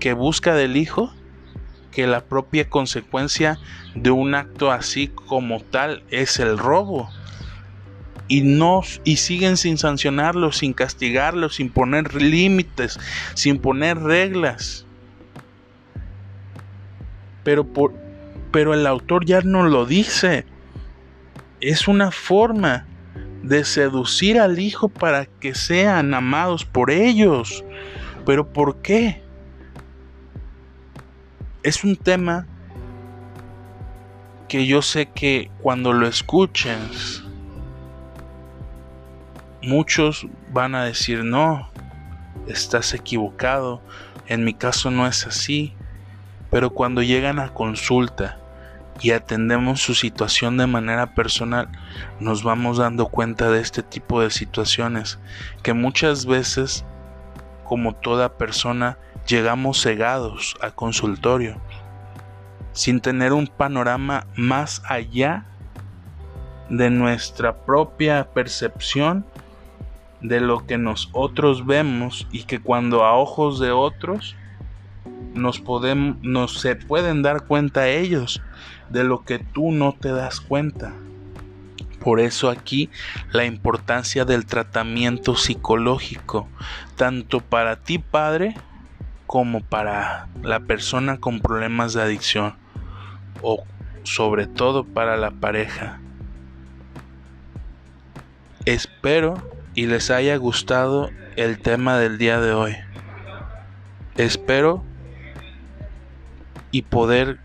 que 0.00 0.14
busca 0.14 0.54
del 0.54 0.76
hijo 0.76 1.14
que 1.92 2.06
la 2.06 2.24
propia 2.24 2.68
consecuencia 2.68 3.58
de 3.94 4.10
un 4.10 4.34
acto 4.34 4.72
así 4.72 5.08
como 5.08 5.60
tal 5.60 6.02
es 6.10 6.40
el 6.40 6.58
robo. 6.58 7.08
Y, 8.26 8.40
no, 8.40 8.80
y 9.04 9.16
siguen 9.16 9.56
sin 9.56 9.78
sancionarlo, 9.78 10.52
sin 10.52 10.72
castigarlo, 10.72 11.50
sin 11.50 11.70
poner 11.70 12.20
límites, 12.20 12.98
sin 13.34 13.58
poner 13.58 13.98
reglas. 13.98 14.86
Pero, 17.44 17.64
por, 17.64 17.94
pero 18.50 18.74
el 18.74 18.86
autor 18.86 19.26
ya 19.26 19.42
no 19.42 19.64
lo 19.64 19.84
dice. 19.84 20.46
Es 21.60 21.88
una 21.88 22.10
forma 22.10 22.86
de 23.42 23.64
seducir 23.64 24.38
al 24.40 24.58
hijo 24.58 24.88
para 24.88 25.26
que 25.26 25.54
sean 25.54 26.14
amados 26.14 26.64
por 26.64 26.90
ellos. 26.90 27.64
Pero 28.24 28.52
¿por 28.52 28.76
qué? 28.82 29.21
Es 31.62 31.84
un 31.84 31.96
tema 31.96 32.46
que 34.48 34.66
yo 34.66 34.82
sé 34.82 35.06
que 35.06 35.50
cuando 35.60 35.92
lo 35.92 36.06
escuches, 36.06 37.22
muchos 39.62 40.26
van 40.52 40.74
a 40.74 40.84
decir, 40.84 41.24
no, 41.24 41.70
estás 42.46 42.94
equivocado, 42.94 43.80
en 44.26 44.44
mi 44.44 44.54
caso 44.54 44.90
no 44.90 45.06
es 45.06 45.26
así, 45.26 45.74
pero 46.50 46.70
cuando 46.70 47.02
llegan 47.02 47.38
a 47.38 47.54
consulta, 47.54 48.38
y 49.00 49.10
atendemos 49.10 49.80
su 49.80 49.94
situación 49.94 50.56
de 50.56 50.66
manera 50.66 51.14
personal, 51.14 51.68
nos 52.20 52.44
vamos 52.44 52.78
dando 52.78 53.06
cuenta 53.06 53.50
de 53.50 53.60
este 53.60 53.82
tipo 53.82 54.20
de 54.20 54.30
situaciones 54.30 55.18
que 55.62 55.72
muchas 55.72 56.26
veces, 56.26 56.84
como 57.64 57.94
toda 57.94 58.36
persona, 58.36 58.98
llegamos 59.26 59.82
cegados 59.82 60.56
al 60.60 60.74
consultorio 60.74 61.60
sin 62.72 63.00
tener 63.00 63.32
un 63.32 63.46
panorama 63.46 64.26
más 64.36 64.82
allá 64.86 65.46
de 66.68 66.90
nuestra 66.90 67.64
propia 67.64 68.28
percepción 68.32 69.26
de 70.20 70.40
lo 70.40 70.66
que 70.66 70.78
nosotros 70.78 71.66
vemos 71.66 72.26
y 72.30 72.44
que 72.44 72.60
cuando 72.60 73.04
a 73.04 73.14
ojos 73.14 73.58
de 73.58 73.72
otros 73.72 74.36
nos 75.34 75.60
podemos 75.60 76.16
nos 76.22 76.60
se 76.60 76.76
pueden 76.76 77.22
dar 77.22 77.46
cuenta 77.46 77.88
ellos 77.88 78.40
de 78.88 79.04
lo 79.04 79.24
que 79.24 79.38
tú 79.38 79.72
no 79.72 79.92
te 79.92 80.10
das 80.10 80.40
cuenta. 80.40 80.92
Por 82.00 82.20
eso 82.20 82.50
aquí 82.50 82.90
la 83.32 83.44
importancia 83.44 84.24
del 84.24 84.44
tratamiento 84.44 85.36
psicológico, 85.36 86.48
tanto 86.96 87.40
para 87.40 87.76
ti 87.76 87.98
padre 87.98 88.56
como 89.32 89.62
para 89.62 90.28
la 90.42 90.60
persona 90.60 91.16
con 91.16 91.40
problemas 91.40 91.94
de 91.94 92.02
adicción 92.02 92.54
o 93.40 93.64
sobre 94.02 94.46
todo 94.46 94.84
para 94.84 95.16
la 95.16 95.30
pareja. 95.30 96.02
Espero 98.66 99.42
y 99.74 99.86
les 99.86 100.10
haya 100.10 100.36
gustado 100.36 101.08
el 101.36 101.60
tema 101.60 101.96
del 101.96 102.18
día 102.18 102.42
de 102.42 102.52
hoy. 102.52 102.76
Espero 104.18 104.84
y 106.70 106.82
poder 106.82 107.38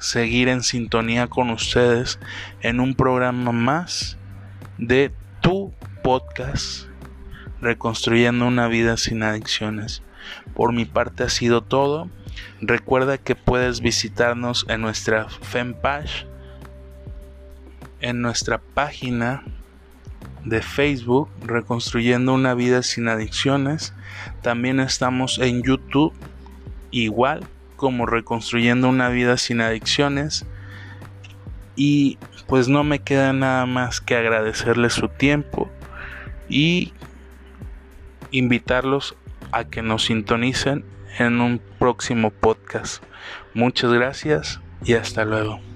seguir 0.00 0.48
en 0.48 0.64
sintonía 0.64 1.28
con 1.28 1.50
ustedes 1.50 2.18
en 2.62 2.80
un 2.80 2.96
programa 2.96 3.52
más 3.52 4.18
de 4.76 5.12
tu 5.40 5.72
podcast 6.02 6.88
Reconstruyendo 7.60 8.44
una 8.44 8.66
vida 8.66 8.96
sin 8.96 9.22
adicciones. 9.22 10.02
Por 10.54 10.72
mi 10.72 10.84
parte 10.84 11.24
ha 11.24 11.28
sido 11.28 11.62
todo. 11.62 12.08
Recuerda 12.60 13.18
que 13.18 13.34
puedes 13.34 13.80
visitarnos 13.80 14.66
en 14.68 14.80
nuestra 14.80 15.28
fanpage, 15.28 16.26
en 18.00 18.22
nuestra 18.22 18.58
página 18.58 19.42
de 20.44 20.62
Facebook, 20.62 21.28
Reconstruyendo 21.44 22.34
una 22.34 22.54
vida 22.54 22.82
sin 22.82 23.08
adicciones. 23.08 23.94
También 24.42 24.80
estamos 24.80 25.38
en 25.38 25.62
YouTube, 25.62 26.12
igual 26.90 27.46
como 27.76 28.06
Reconstruyendo 28.06 28.88
una 28.88 29.08
vida 29.08 29.36
sin 29.36 29.60
adicciones. 29.60 30.46
Y 31.76 32.18
pues 32.46 32.68
no 32.68 32.82
me 32.82 32.98
queda 32.98 33.32
nada 33.32 33.66
más 33.66 34.00
que 34.00 34.16
agradecerles 34.16 34.94
su 34.94 35.08
tiempo 35.08 35.70
y 36.48 36.92
invitarlos 38.30 39.16
a 39.52 39.64
que 39.64 39.82
nos 39.82 40.04
sintonicen 40.06 40.84
en 41.18 41.40
un 41.40 41.60
próximo 41.78 42.30
podcast. 42.30 43.02
Muchas 43.54 43.92
gracias 43.92 44.60
y 44.84 44.94
hasta 44.94 45.24
luego. 45.24 45.67